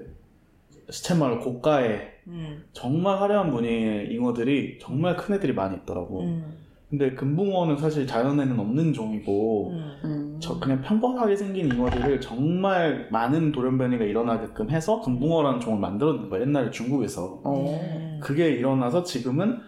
[0.90, 2.66] 시체마을 고가에 음.
[2.74, 6.24] 정말 화려한 무늬의 잉어들이 정말 큰 애들이 많이 있더라고.
[6.24, 6.61] 음.
[6.92, 9.92] 근데 금붕어는 사실 자연에는 없는 종이고 음.
[10.04, 10.38] 음.
[10.42, 16.70] 저 그냥 평범하게 생긴 잉어들을 정말 많은 돌연변이가 일어나게끔 해서 금붕어라는 종을 만들었는 거야 옛날에
[16.70, 18.20] 중국에서 어.
[18.22, 19.60] 그게 일어나서 지금은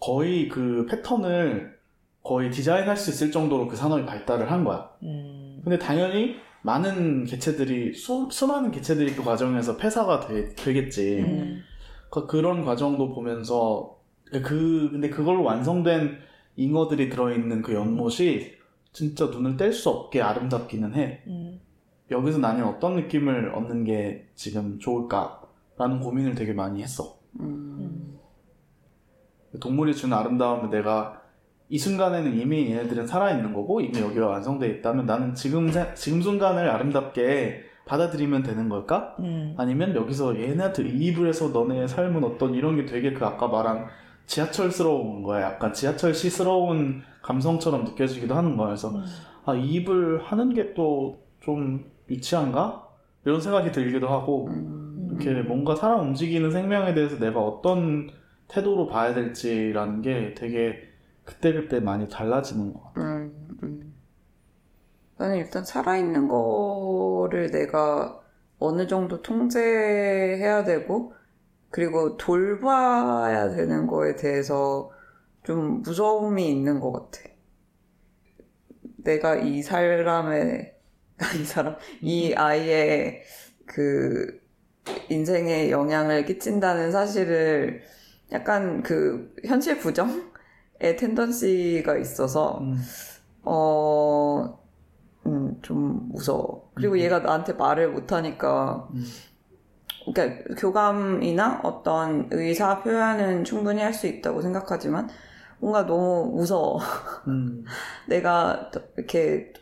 [0.00, 1.76] 거의 그 패턴을
[2.22, 5.60] 거의 디자인할 수 있을 정도로 그 산업이 발달을 한 거야 음.
[5.62, 11.62] 근데 당연히 많은 개체들이 수, 수많은 개체들이 그 과정에서 폐사가 되, 되겠지 음.
[12.08, 13.98] 그, 그런 과정도 보면서
[14.30, 18.52] 그 근데 그걸로 완성된 잉어들이 들어있는 그 연못이
[18.92, 21.22] 진짜 눈을 뗄 수 없게 아름답기는 해.
[21.26, 21.60] 음.
[22.10, 27.18] 여기서 나는 어떤 느낌을 얻는 게 지금 좋을까라는 고민을 되게 많이 했어.
[27.40, 28.18] 음.
[29.60, 31.20] 동물이 주는 아름다움을 내가
[31.68, 36.68] 이 순간에는 이미 얘네들은 살아있는 거고 이미 여기가 완성돼 있다면 나는 지금 세- 지금 순간을
[36.68, 39.16] 아름답게 받아들이면 되는 걸까?
[39.20, 39.54] 음.
[39.56, 43.86] 아니면 여기서 얘네한테 이입을 해서 너네의 삶은 어떤 이런 게 되게 그 아까 말한
[44.26, 45.42] 지하철스러운 거야.
[45.42, 48.68] 약간 지하철시스러운 감성처럼 느껴지기도 하는 거야.
[48.68, 49.04] 그래서 음.
[49.44, 52.86] 아 이입을 하는 게 또 좀 유치한가?
[53.24, 55.08] 이런 생각이 들기도 하고 음.
[55.10, 58.08] 이렇게 뭔가 사람 움직이는 생명에 대해서 내가 어떤
[58.48, 60.78] 태도로 봐야 될지라는 게 되게
[61.24, 63.00] 그때그때 많이 달라지는 것 같아.
[63.00, 63.94] 음, 음.
[65.18, 68.20] 나는 일단 살아있는 거를 내가
[68.60, 71.14] 어느 정도 통제해야 되고,
[71.72, 74.90] 그리고 돌봐야 되는 거에 대해서
[75.42, 77.28] 좀 무서움이 있는 것 같아.
[78.98, 80.74] 내가 이 사람의,
[81.40, 83.22] 이 사람, 이 아이의
[83.66, 84.38] 그
[85.08, 87.82] 인생에 영향을 끼친다는 사실을
[88.32, 92.76] 약간 그 현실 부정의 텐던시가 있어서 음,
[93.44, 94.58] 어,
[95.26, 96.70] 음, 좀 무서워.
[96.74, 96.98] 그리고 음.
[96.98, 99.04] 얘가 나한테 말을 못하니까, 음.
[100.04, 105.08] 그러니까 교감이나 어떤 의사 표현은 충분히 할 수 있다고 생각하지만,
[105.60, 106.78] 뭔가 너무 무서워.
[107.28, 107.64] 음,
[108.08, 109.52] 내가 이렇게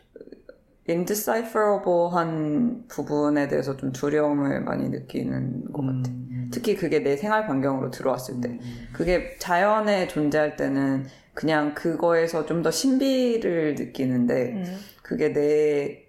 [0.89, 6.09] indecipherable한 부분에 대해서 좀 두려움을 많이 느끼는 것 같아.
[6.09, 8.49] 음, 특히 그게 내 생활 반경으로 들어왔을 때.
[8.49, 14.77] 음, 그게 자연에 존재할 때는 그냥 그거에서 좀 더 신비를 느끼는데, 음.
[15.03, 16.05] 그게 내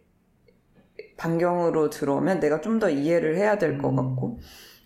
[1.22, 3.96] 반경으로 들어오면 내가 좀 더 이해를 해야 될것 음.
[3.96, 4.40] 같고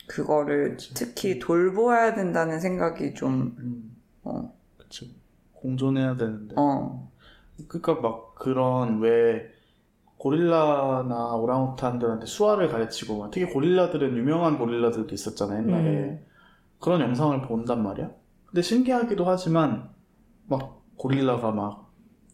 [0.06, 0.76] 그거를.
[0.94, 3.96] 특히 돌보아야 된다는 생각이 좀 음.
[4.22, 5.16] 어, 그치.
[5.54, 6.54] 공존해야 되는데.
[6.58, 7.10] 어,
[7.68, 9.46] 그러니까 막 그런 왜
[10.18, 16.26] 고릴라나 오랑우탄들한테 수화를 가르치고 막 특히 고릴라들은 유명한 고릴라들도 있었잖아 옛날에 음.
[16.80, 18.10] 그런 영상을 본단 말이야.
[18.46, 19.88] 근데 신기하기도 하지만
[20.46, 21.85] 막 고릴라가 막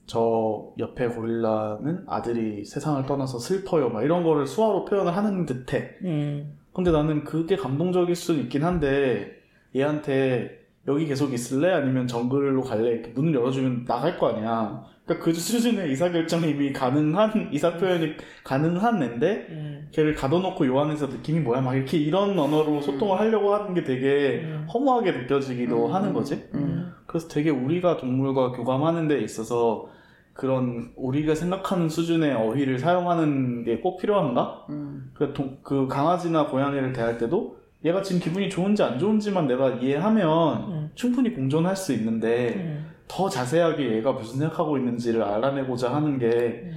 [0.06, 3.88] 저 옆에 고릴라는 아들이 세상을 떠나서 슬퍼요.
[3.88, 5.96] 막 이런 거를 수화로 표현을 하는 듯해.
[6.02, 6.58] 음.
[6.72, 9.32] 근데 나는 그게 감동적일 수 있긴 한데
[9.74, 11.70] 얘한테 여기 계속 있을래?
[11.72, 12.90] 아니면 정글로 갈래?
[12.90, 14.84] 이렇게 문을 열어주면 나갈 거 아니야.
[15.04, 19.88] 그러니까 그 수준의 의사결정이 이미 가능한 의사 표현이 가능한 앤데 음.
[19.90, 21.60] 걔를 가둬놓고 요 안에서 느낌이 뭐야?
[21.60, 24.66] 막 이렇게 이런 언어로 소통을 하려고 하는 게 되게 음.
[24.72, 25.94] 허무하게 느껴지기도 음.
[25.94, 26.48] 하는 거지.
[26.54, 26.92] 음.
[27.06, 29.88] 그래서 되게 우리가 동물과 교감하는 데 있어서
[30.34, 34.64] 그런 우리가 생각하는 수준의 어휘를 사용하는 게 꼭 필요한가?
[34.70, 35.10] 음.
[35.14, 40.56] 그, 동- 그 강아지나 고양이를 대할 때도 얘가 지금 기분이 좋은지 안 좋은지만 내가 이해하면
[40.70, 40.90] 음.
[40.94, 42.86] 충분히 공존할 수 있는데 음.
[43.08, 46.70] 더 자세하게 얘가 무슨 생각하고 있는지를 알아내고자 하는 게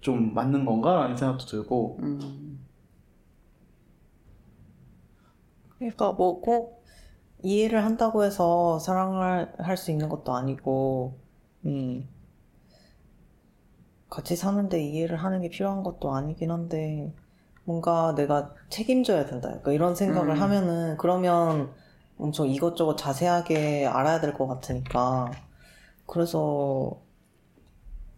[0.00, 0.94] 좀 맞는 건가?
[0.94, 2.60] 라는 생각도 들고 음.
[5.78, 6.84] 그러니까 뭐 꼭
[7.42, 11.18] 이해를 한다고 해서 사랑을 할 수 있는 것도 아니고,
[11.66, 12.08] 음,
[14.08, 17.12] 같이 사는데 이해를 하는 게 필요한 것도 아니긴 한데,
[17.64, 19.48] 뭔가 내가 책임져야 된다.
[19.48, 20.42] 그러니까 이런 생각을 음.
[20.42, 21.72] 하면은, 그러면
[22.18, 25.30] 엄청 이것저것 자세하게 알아야 될 것 같으니까,
[26.06, 27.02] 그래서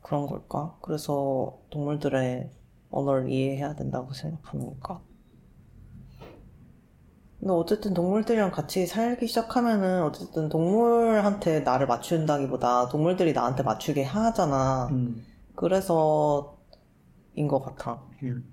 [0.02, 0.76] 그런 걸까?
[0.82, 2.50] 그래서 동물들의
[2.90, 5.02] 언어를 이해해야 된다고 생각하는 걸까?
[7.40, 14.88] 근데 어쨌든 동물들이랑 같이 살기 시작하면은 어쨌든 동물한테 나를 맞춘다기보다 동물들이 나한테 맞추게 하잖아.
[14.90, 15.24] 음.
[15.54, 16.58] 그래서
[17.34, 18.02] 인 것 같아.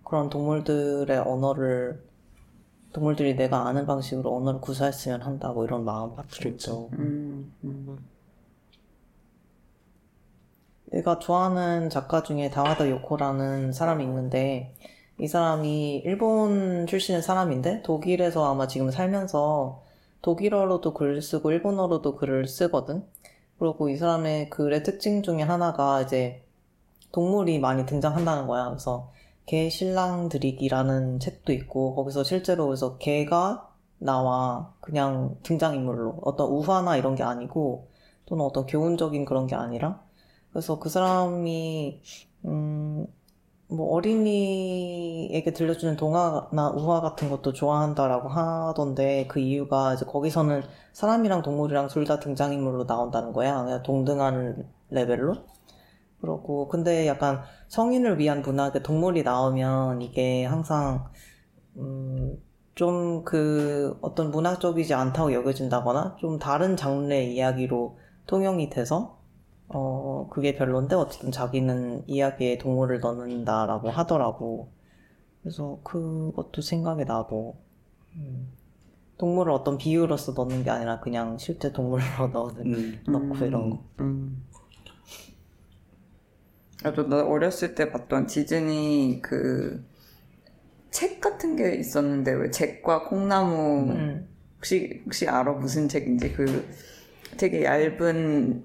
[0.03, 2.07] 그런 동물들의 언어를
[2.95, 6.87] 동물들이 내가 아는 방식으로 언어를 구사했으면 한다 뭐 이런 마음 그렇죠.
[6.93, 7.53] 음.
[7.65, 7.97] 음.
[10.85, 14.73] 내가 좋아하는 작가 중에 다와다 요코라는 사람이 있는데
[15.19, 19.83] 이 사람이 일본 출신의 사람인데 독일에서 아마 지금 살면서
[20.21, 23.05] 독일어로도 글을 쓰고 일본어로도 글을 쓰거든.
[23.59, 26.45] 그리고 이 사람의 글의 특징 중에 하나가 이제
[27.11, 28.69] 동물이 많이 등장한다는 거야.
[28.69, 29.11] 그래서
[29.45, 33.69] 개 신랑 들이기라는 책도 있고 거기서 실제로 그래서 개가
[33.99, 37.89] 나와 그냥 등장인물로 어떤 우화나 이런 게 아니고
[38.25, 40.01] 또는 어떤 교훈적인 그런 게 아니라
[40.51, 42.01] 그래서 그 사람이
[42.45, 43.07] 음,
[43.67, 51.87] 뭐 어린이에게 들려주는 동화나 우화 같은 것도 좋아한다라고 하던데 그 이유가 이제 거기서는 사람이랑 동물이랑
[51.87, 53.63] 둘 다 등장인물로 나온다는 거야.
[53.63, 55.35] 그냥 동등한 레벨로.
[56.25, 61.05] 그러고 근데 약간 성인을 위한 문학에 동물이 나오면 이게 항상
[61.77, 62.37] 음,
[62.75, 67.97] 좀 그 어떤 문학적이지 않다고 여겨진다거나 좀 다른 장르의 이야기로
[68.27, 69.19] 통용이 돼서
[69.67, 74.69] 어, 그게 별론데 어쨌든 자기는 이야기에 동물을 넣는다라고 하더라고.
[75.41, 77.55] 그래서 그것도 생각이 나고,
[78.15, 78.51] 음,
[79.17, 82.03] 동물을 어떤 비유로서 넣는 게 아니라 그냥 실제 동물로
[82.33, 83.03] 넣는, 음.
[83.07, 83.83] 넣고 이런 거.
[84.01, 84.43] 음.
[86.85, 89.83] 나도 나 어렸을 때 봤던 디즈니 그
[90.95, 95.51] 책 같은 게 있었는데 왜 잭과 콩나무 음, 혹시 혹시 알아?
[95.51, 96.31] 무슨 책인지?
[96.31, 96.65] 그
[97.35, 98.63] 되게 얇은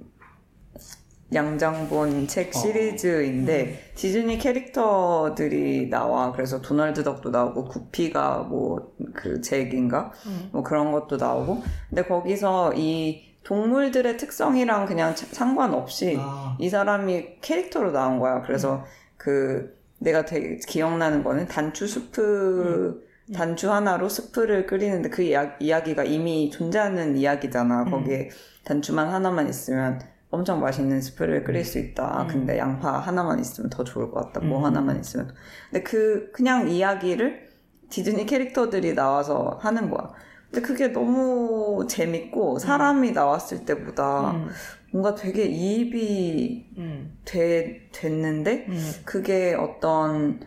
[1.35, 6.31] 양장본 책 시리즈인데 디즈니 캐릭터들이 나와.
[6.31, 10.13] 그래서 도널드 덕도 나오고 구피가 뭐 그 잭인가?
[10.27, 10.51] 음.
[10.53, 11.65] 뭐 그런 것도 나오고.
[11.89, 18.43] 근데 거기서 이 동물들의 특성이랑 그냥 차- 상관없이 아, 이 사람이 캐릭터로 나온 거야.
[18.43, 18.85] 그래서
[19.17, 26.51] 그 내가 되게 기억나는 거는 단추 스프 단추 하나로 스프를 끓이는데 그 이야, 이야기가 이미
[26.51, 27.85] 존재하는 이야기잖아.
[27.85, 27.91] 음.
[27.91, 28.31] 거기에
[28.65, 32.23] 단추만 하나만 있으면 엄청 맛있는 스프를 끓일 수 있다.
[32.23, 32.29] 음.
[32.29, 34.41] 근데 양파 하나만 있으면 더 좋을 것 같다.
[34.47, 34.65] 뭐 음.
[34.65, 35.33] 하나만 있으면.
[35.71, 37.51] 근데 그 그냥 이야기를
[37.89, 40.13] 디즈니 캐릭터들이 나와서 하는 거야.
[40.51, 44.49] 근데 그게 너무 재밌고 사람이 나왔을 때보다 음,
[44.91, 50.41] 뭔가 되게 이입이 음, 돼, 됐는데 음, 그게 어떤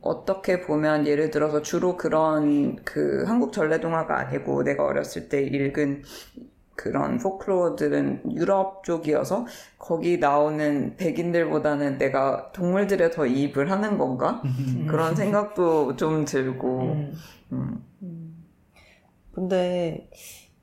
[0.00, 6.02] 어떻게 보면 예를 들어서 주로 그런 그 한국 전래동화가 아니고 내가 어렸을 때 읽은
[6.74, 9.46] 그런 포크로어들은 유럽 쪽이어서
[9.78, 14.42] 거기 나오는 백인들보다는 내가 동물들에 더 이입을 하는 건가?
[14.88, 17.10] 그런 생각도 좀 들고.
[17.52, 17.84] 음.
[19.36, 19.40] 음.
[19.42, 19.48] 음.
[19.48, 20.08] 근데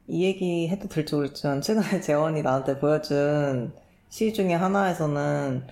[0.07, 3.73] 이 얘기 해도 될지 모르겠지만 최근에 재원이 나한테 보여준
[4.09, 5.67] 시 중에 하나에서는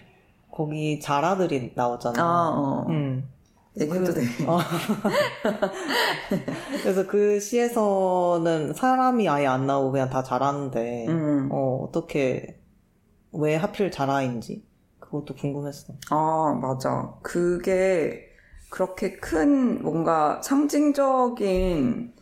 [0.51, 2.21] 거기 자라들이 나오잖아.
[2.21, 2.85] 아, 어.
[2.89, 3.29] 음.
[3.77, 4.21] 얘기해도 돼.
[4.47, 4.59] 어.
[6.81, 11.49] 그래서 그 시에서는 사람이 아예 안 나오고 그냥 다 자라는데 음.
[11.51, 12.61] 어, 어떻게
[13.33, 14.65] 왜 하필 자라인지
[14.99, 15.93] 그것도 궁금했어.
[16.09, 17.13] 아, 맞아.
[17.21, 18.29] 그게
[18.69, 22.13] 그렇게 큰 뭔가 상징적인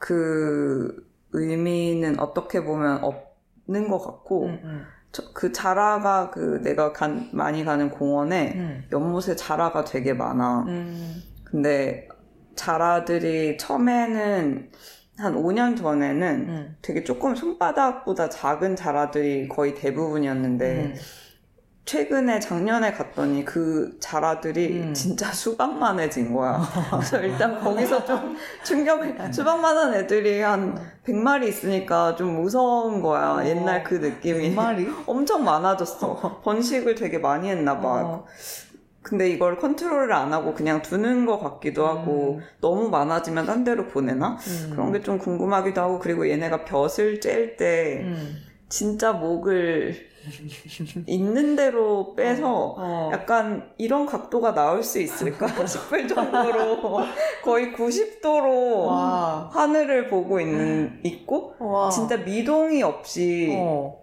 [0.00, 4.84] 그 의미는 어떻게 보면 없는 것 같고, 음, 음.
[5.12, 8.84] 저- 그 자라가 그 내가 간, 많이 가는 공원에 음.
[8.90, 10.64] 연못에 자라가 되게 많아.
[10.68, 11.22] 음.
[11.44, 12.08] 근데
[12.56, 14.70] 자라들이 처음에는
[15.18, 16.76] 한 5년 전에는 음.
[16.80, 20.94] 되게 조금 손바닥보다 작은 자라들이 거의 대부분이었는데 음.
[21.94, 24.94] 최근에 작년에 갔더니 그 자라들이 음.
[24.94, 26.62] 진짜 수박만해진 거야.
[26.88, 33.40] 그래서 일단 거기서 좀 충격을 수박만한 애들이 한 100마리 있으니까 좀 무서운 거야.
[33.40, 33.44] 어.
[33.44, 34.50] 옛날 그 느낌이.
[34.50, 34.86] 말이?
[35.04, 36.42] 엄청 많아졌어.
[36.44, 37.88] 번식을 되게 많이 했나 봐.
[38.04, 38.24] 어.
[39.02, 42.44] 근데 이걸 컨트롤을 안 하고 그냥 두는 것 같기도 하고 음.
[42.60, 44.38] 너무 많아지면 딴 데로 보내나?
[44.46, 44.70] 음.
[44.70, 48.36] 그런 게 좀 궁금하기도 하고 그리고 얘네가 벼슬 짤때 음.
[48.68, 50.09] 진짜 목을
[51.06, 53.10] 있는 대로 빼서 어.
[53.12, 57.00] 약간 이런 각도가 나올 수 있을까 싶을 정도로
[57.42, 59.50] 거의 90도로 와.
[59.52, 61.90] 하늘을 보고 있는 있고 와.
[61.90, 64.00] 진짜 미동이 없이 어.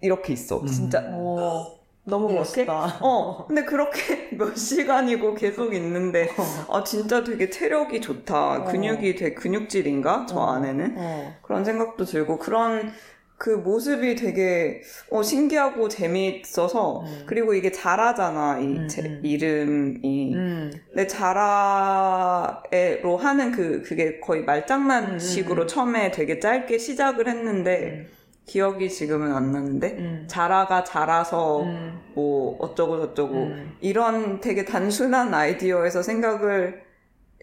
[0.00, 0.66] 이렇게 있어 음.
[0.66, 1.78] 진짜 어.
[2.04, 2.64] 너무 이렇게?
[2.64, 2.98] 멋있다.
[3.02, 6.30] 어 근데 그렇게 몇 시간이고 계속 있는데
[6.70, 8.64] 아 진짜 되게 체력이 좋다 어.
[8.64, 10.46] 근육이 되게 근육질인가 저 어.
[10.52, 11.34] 안에는 어.
[11.42, 12.92] 그런 생각도 들고 그런
[13.38, 17.22] 그 모습이 되게 어, 신기하고 재미있어서 음.
[17.24, 19.20] 그리고 이게 자라잖아 이 음, 제- 음.
[19.22, 20.72] 이름이 음.
[20.88, 25.68] 근데 자라로 하는 그 그게 거의 말장난식으로 음, 음.
[25.68, 28.08] 처음에 되게 짧게 시작을 했는데
[28.44, 30.24] 기억이 지금은 안 나는데 음.
[30.26, 32.00] 자라가 자라서 음.
[32.14, 33.76] 뭐 어쩌고 저쩌고 음.
[33.80, 36.82] 이런 되게 단순한 아이디어에서 생각을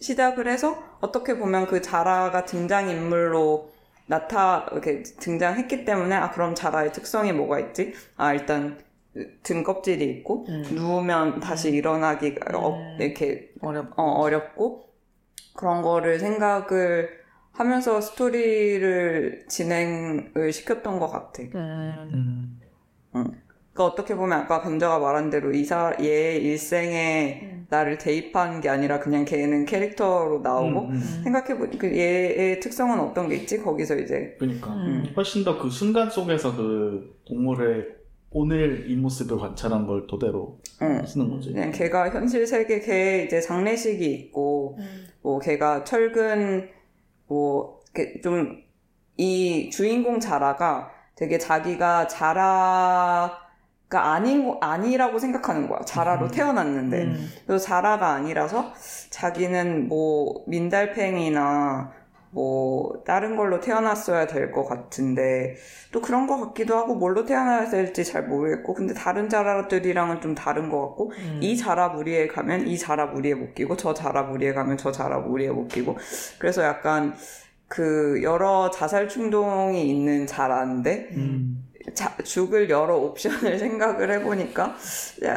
[0.01, 3.74] 시작을 해서 어떻게 보면 그 자라가 등장인물로
[4.07, 7.93] 나타 이렇게 등장했기 때문에 아 그럼 자라의 특성이 뭐가 있지?
[8.17, 8.79] 아 일단
[9.43, 10.63] 등 껍질이 있고 음.
[10.73, 12.97] 누우면 다시 일어나기가 어, 음.
[12.99, 13.97] 이렇게 어렵.
[13.97, 14.89] 어, 어렵고
[15.55, 17.09] 그런 거를 생각을
[17.53, 21.43] 하면서 스토리를 진행을 시켰던 것 같아.
[21.55, 22.59] 음.
[23.15, 23.41] 음.
[23.75, 27.67] 그러니까 어떻게 보면 아까 감자가 말한 대로 이사 얘의 일생에 음.
[27.69, 31.21] 나를 대입한 게 아니라 그냥 걔는 캐릭터로 나오고 음, 음.
[31.23, 33.61] 생각해보니 그 얘의 특성은 어떤 게 있지?
[33.61, 35.03] 거기서 이제 그러니까 음.
[35.17, 37.85] 훨씬 더 그 순간 속에서 그 동물의
[38.31, 41.51] 오늘 이 모습을 관찰한 걸 토대로 어, 쓰는 거지.
[41.51, 44.77] 그냥 걔가 현실 세계 걔 이제 장례식이 있고
[45.21, 46.69] 뭐 걔가 철근
[47.27, 47.81] 뭐
[48.23, 48.63] 좀
[49.17, 53.44] 이 주인공 자라가 되게 자기가 자라
[53.95, 55.79] 가 아닌 거- 아니라고 생각하는 거야.
[55.85, 56.31] 자라로 음.
[56.31, 57.29] 태어났는데 음.
[57.47, 58.73] 그래서 자라가 아니라서
[59.09, 61.91] 자기는 뭐 민달팽이나
[62.31, 65.55] 뭐 다른 걸로 태어났어야 될 것 같은데
[65.93, 70.69] 또 그런 것 같기도 하고 뭘로 태어나야 될지 잘 모르겠고 근데 다른 자라들이랑은 좀 다른
[70.69, 71.39] 것 같고 음.
[71.41, 75.19] 이 자라 무리에 가면 이 자라 무리에 못 끼고 저 자라 무리에 가면 저 자라
[75.19, 75.97] 무리에 못 끼고
[76.37, 77.13] 그래서 약간
[77.69, 81.65] 그 여러 자살 충동이 있는 자라인데 음.
[81.93, 84.75] 자- 죽을 여러 옵션을 생각을 해보니까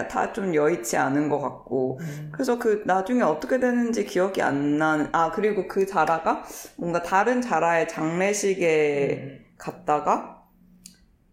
[0.08, 2.28] 다 좀 여의치 않은 것 같고 음.
[2.32, 6.44] 그래서 그 나중에 어떻게 되는지 기억이 안 나는 아 그리고 그 자라가
[6.76, 10.42] 뭔가 다른 자라의 장례식에 갔다가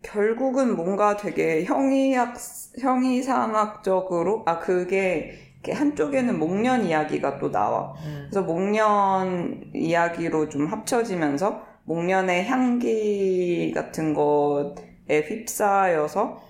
[0.02, 2.36] 결국은 뭔가 되게 형이학
[2.80, 8.28] 형이상학적으로 아 그게 한쪽에는 목련 이야기가 또 나와 음.
[8.30, 16.42] 그래서 목련 이야기로 좀 합쳐지면서 목련의 향기 같은 것에 휩싸여서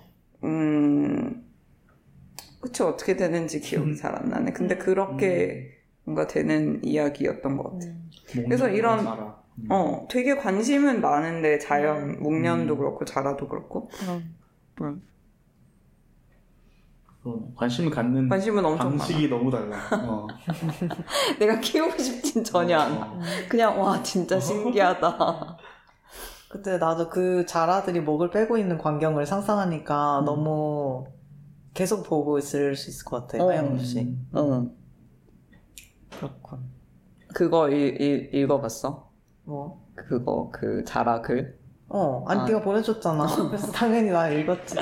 [0.44, 1.46] 음
[2.60, 3.96] 그치 어떻게 되는지 기억이 음.
[3.96, 8.10] 잘안 나네 근데 그렇게 뭔가 되는 이야기였던 것 같아 음.
[8.44, 9.06] 그래서 이런-.
[9.58, 9.68] 음.
[9.70, 12.78] 어 되게 관심은 많은데 자연 목련도 음.
[12.78, 14.36] 그렇고 자라도 그렇고 음.
[14.74, 14.98] 그러네.
[17.56, 19.76] 관심을 갖는 관심은 엄청 많아 방식이 너무 달라.
[20.04, 20.28] 어.
[21.40, 23.20] 내가 키우고 싶진 전혀 어.
[23.48, 25.58] 그냥 와 진짜 신기하다
[26.48, 30.24] 그때 나도 그 자라들이 목을 빼고 있는 광경을 상상하니까 음.
[30.24, 31.06] 너무
[31.74, 33.44] 계속 보고 있을 수 있을 것 같아.
[33.44, 33.50] 어.
[33.50, 34.16] 하염없이.
[34.32, 34.70] 어
[36.10, 36.60] 그렇군.
[37.34, 39.10] 그거 읽, 읽, 읽어봤어?
[39.44, 39.86] 뭐?
[39.94, 42.44] 그거 그 자라 글 어, 아니 아.
[42.44, 43.26] 네가 보내줬잖아.
[43.48, 44.76] 그래서 당연히 나 읽었지.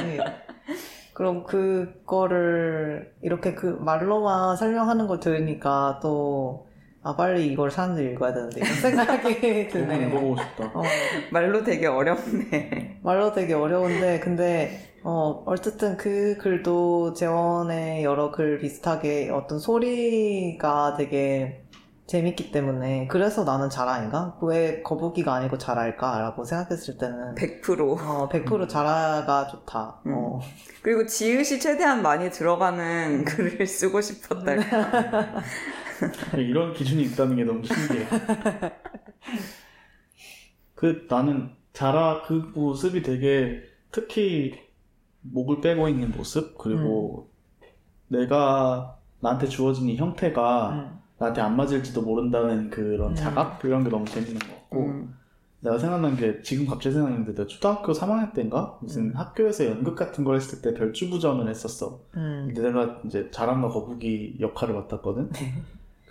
[1.13, 6.67] 그럼 그거를 이렇게 그 말로만 설명하는 걸 들으니까 또
[7.07, 10.07] 아 빨리 이걸 사람들이 읽어야 되는데 이런 생각이 드네.
[10.07, 10.71] 읽어보고 싶다.
[10.75, 10.83] 어,
[11.31, 19.29] 말로 되게 어렵네 말로 되게 어려운데 근데 어 어쨌든 그 글도 재원의 여러 글 비슷하게
[19.31, 21.61] 어떤 소리가 되게
[22.07, 24.39] 재밌기 때문에 그래서 나는 자라인가?
[24.43, 30.01] 왜 거북이가 아니고 자라일까라고 생각했을 때는 100% 어, 100% 자라가 좋다.
[30.07, 30.13] 음.
[30.15, 30.41] 어.
[30.83, 34.53] 그리고 지읒이 최대한 많이 들어가는 글을 쓰고 싶었다
[36.39, 38.07] 이런 기준이 있다는 게 너무 신기해.
[40.75, 44.55] 그 나는 자라 그 모습이 되게 특히
[45.23, 47.31] 목을 빼고 있는 모습 그리고
[48.09, 50.99] 내가 나한테 주어진 이 형태가 음.
[51.19, 53.15] 나한테 안 맞을지도 모른다는 그런 음.
[53.15, 55.15] 자각 그런 게 너무 재밌는 것 같고 음.
[55.61, 59.17] 내가 생각난 게 지금 갑자기 생각났는데 내가 초등학교 3학년 때인가 무슨 음.
[59.17, 62.01] 학교에서 연극 같은 걸 했을 때 별주부전을 했었어.
[62.17, 62.53] 음.
[62.53, 65.31] 근데 내가 이제 자랑과 거북이 역할을 맡았거든.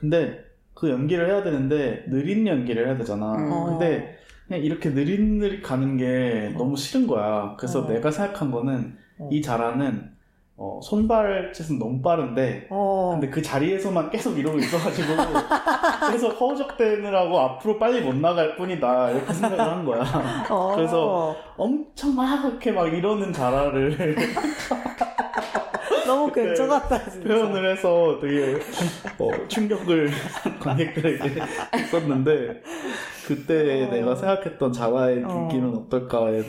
[0.03, 0.09] 네.
[0.09, 0.43] 근데
[0.73, 3.35] 그 연기를 해야 되는데 느린 연기를 해야 되잖아.
[3.35, 3.65] 음.
[3.65, 7.55] 근데 그냥 이렇게 느릿느릿 가는 게 너무 싫은 거야.
[7.57, 7.87] 그래서 어.
[7.87, 9.29] 내가 생각한 거는 어.
[9.31, 10.11] 이 자라는
[10.55, 13.11] 어, 손발짓은 너무 빠른데 어.
[13.13, 15.07] 근데 그 자리에서만 계속 이러고 있어가지고
[16.07, 20.03] 그래서 허우적대느라고 앞으로 빨리 못 나갈 뿐이다 이렇게 생각을 한 거야.
[20.49, 20.75] 어.
[20.75, 24.15] 그래서 엄청 막 이렇게 막 이러는 자라를
[26.07, 27.27] 너무 괜찮았다 진짜.
[27.27, 28.55] 표현을 해서 되게
[29.19, 30.09] 어, 충격을
[30.59, 31.19] 관객들에게
[31.91, 32.61] 줬었는데
[33.27, 33.91] 그때 어.
[33.91, 35.47] 내가 생각했던 자라의 어.
[35.47, 36.43] 느낌은 어떨까에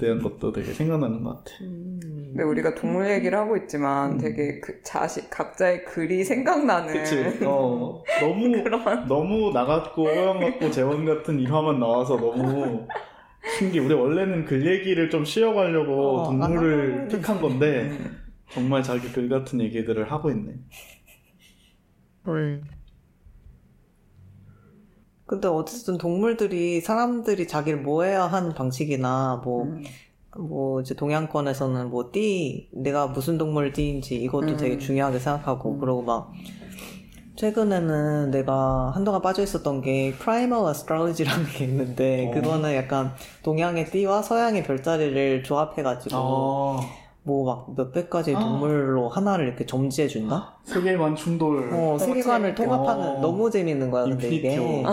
[0.00, 1.50] 대한 것도 되게 생각나는 것 같아.
[1.62, 2.00] 음.
[2.02, 4.18] 근데 우리가 동물 얘기를 하고 있지만 음.
[4.18, 7.38] 되게 그 자식 각자의 글이 생각나는 그치?
[7.44, 12.86] 어, 너무 그런 너무 나같고 호영 같고 재원 같은 일화만 나와서 너무
[13.56, 13.78] 신기.
[13.78, 18.25] 우리 원래는 글 얘기를 좀 쉬어가려고 어, 동물을 안 픽한 건데 음.
[18.50, 20.54] 정말 자기 글 같은 얘기들을 하고 있네.
[22.28, 22.64] 음.
[25.26, 29.82] 근데 어쨌든 동물들이 사람들이 자기를 모해야 하는 방식이나 뭐 음.
[30.38, 34.56] 뭐 이제 동양권에서는 뭐 띠 내가 무슨 동물 띠인지 이것도 음.
[34.56, 35.78] 되게 중요하게 생각하고 음.
[35.80, 36.32] 그러고 막
[37.36, 42.30] 최근에는 내가 한동안 빠져 있었던 게 primal astrology라는 게 있는데 어.
[42.32, 46.80] 그거는 약간 동양의 띠와 서양의 별자리를 조합해가지고 아,
[47.26, 48.40] 뭐 막 몇백 가지의 아.
[48.40, 50.54] 동물로 하나를 이렇게 점지해 준다?
[50.62, 51.68] 세계관 충돌.
[51.72, 52.64] 어, 세계관을 재밌겠다.
[52.64, 53.20] 통합하는 어.
[53.20, 54.04] 너무 재밌는 거야.
[54.04, 54.92] 근데 이게 Infinity War.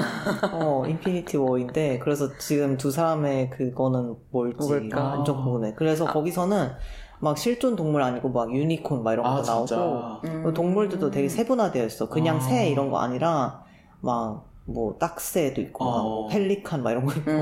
[0.82, 5.04] 어 Infinity War인데 그래서 지금 두 사람의 그거는 뭘지 뭘까?
[5.04, 5.74] 완전 궁금해.
[5.76, 6.72] 그래서 거기서는
[7.20, 10.20] 막 실존 동물 아니고 막 유니콘 막 이런 아 나오고 진짜.
[10.26, 10.44] 음.
[10.44, 12.10] 그 동물들도 되게 세분화되어 있어.
[12.10, 12.40] 그냥 아.
[12.40, 13.64] 새 이런 거 아니라
[14.02, 16.28] 막 뭐 딱새도 있고 막 어.
[16.30, 17.30] 펠리칸 막 이런 거 있고.
[17.32, 17.36] 음.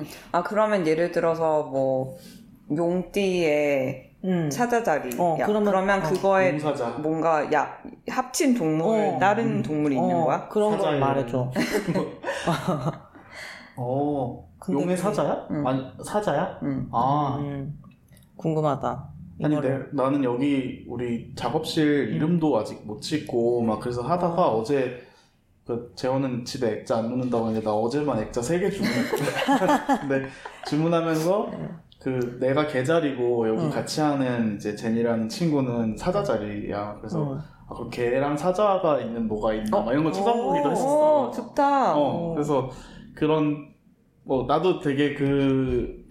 [0.00, 0.04] 음.
[0.32, 2.16] 아 그러면 예를 들어서 뭐
[2.76, 4.50] 용띠의 음.
[4.50, 6.08] 사자자리 어, 야, 그러면- 그러면, 어.
[6.08, 6.90] 그거에 용사자.
[7.02, 7.76] 뭔가 야
[8.08, 9.18] 합친 동물 어.
[9.18, 9.62] 다른 음.
[9.62, 10.48] 동물이 있는 어, 거야?
[10.48, 11.50] 그런 걸 말해줘.
[13.76, 15.46] 어, 근데 용의 그- 사자야?
[15.50, 15.66] 응.
[15.66, 16.58] 아니 사자야?
[16.62, 16.88] 응.
[16.92, 17.78] 아, 음,
[18.36, 19.08] 궁금하다.
[19.42, 19.60] 아니.
[19.60, 24.60] 내, 나는 여기 우리 작업실 이름도 아직 못 짓고 막 그래서 하다가 어.
[24.60, 24.64] 어.
[24.64, 25.10] 제
[25.64, 29.24] 그 재원은 집에 액자 안 놓는다고 하는데 나 어제만 액자 3개 주문했거든.
[30.08, 30.28] 근데
[30.66, 31.50] 주문하면서
[32.02, 33.70] 그 내가 개자리고 여기 응.
[33.70, 36.96] 같이 하는 이제 제니라는 친구는 사자 자리야.
[36.98, 37.38] 그래서 음.
[37.68, 40.70] 아, 그럼 개랑 사자가 있는 뭐가 있나 막 이런 걸 찾아보기도 오.
[40.72, 41.28] 했었어.
[41.28, 41.96] 오 좋다.
[41.96, 42.68] 어, 그래서
[43.14, 43.72] 그런
[44.24, 46.02] 뭐 나도 되게 그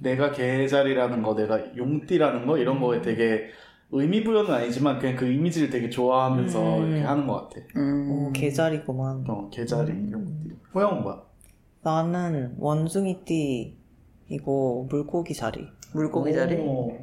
[0.00, 3.48] 내가 개자리라는 거, 내가 용띠라는 거 이런 거에 되게
[3.90, 6.86] 의미 부여는 아니지만 그냥 그 이미지를 되게 좋아하면서 음.
[6.86, 7.66] 이렇게 하는 것 같아.
[7.76, 8.08] 음.
[8.28, 9.24] 어, 개자리구만.
[9.28, 10.08] 어, 개자리, 음.
[10.12, 10.56] 용띠.
[10.72, 11.20] 호영은 뭐야?
[11.82, 13.79] 나는 원숭이띠
[14.40, 15.66] 이고 물고기 자리.
[15.92, 16.56] 물고기 자리.
[16.56, 16.96] 오,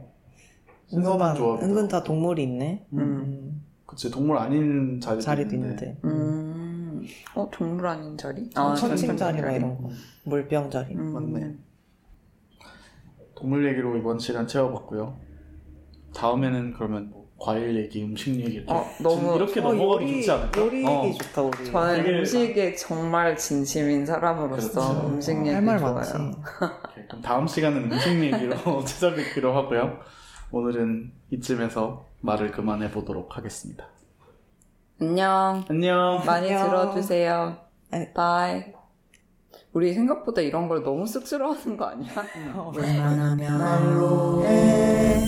[0.87, 1.61] 신선한 조합.
[1.61, 2.87] 은근 다 동물이 있네.
[2.93, 2.99] 음.
[2.99, 3.65] 음.
[3.85, 5.97] 그치 동물 아닌 자리도, 자리도 있는데.
[6.05, 7.03] 음.
[7.35, 8.49] 어 동물 아닌 자리?
[8.49, 9.55] 천칭 자리 막 자리.
[9.57, 9.89] 이런 거.
[10.23, 10.95] 물병 자리.
[10.95, 11.13] 음.
[11.13, 11.55] 맞네.
[13.35, 15.17] 동물 얘기로 이번 시간 채워봤고요.
[16.15, 20.61] 다음에는 그러면 뭐 과일 얘기, 음식 얘기 어, 너무- 이렇게 넘어가기 좋지 않을까?
[20.61, 21.03] 요리 어.
[21.05, 21.65] 얘기 좋다 우리.
[21.71, 25.07] 저는 되게- 음식에 정말 진심인 사람으로서 그렇죠.
[25.07, 25.93] 음식 얘기 할말 좋아요.
[25.93, 26.13] 많지.
[26.17, 29.99] 오케이, 그럼 다음 시간은 음식 얘기로 찾아뵙기로 하고요.
[30.51, 33.85] 오늘은 이쯤에서 말을 그만해 보도록 하겠습니다.
[34.99, 35.63] 안녕.
[35.69, 36.23] 안녕.
[36.25, 36.67] 많이 안녕.
[36.69, 37.57] 들어주세요.
[37.91, 38.13] 아니.
[38.13, 38.63] 바이.
[39.73, 42.09] 우리 생각보다 이런 걸 너무 쑥스러워하는 거 아니야?
[42.75, 45.23] 웬만하면 말로 해.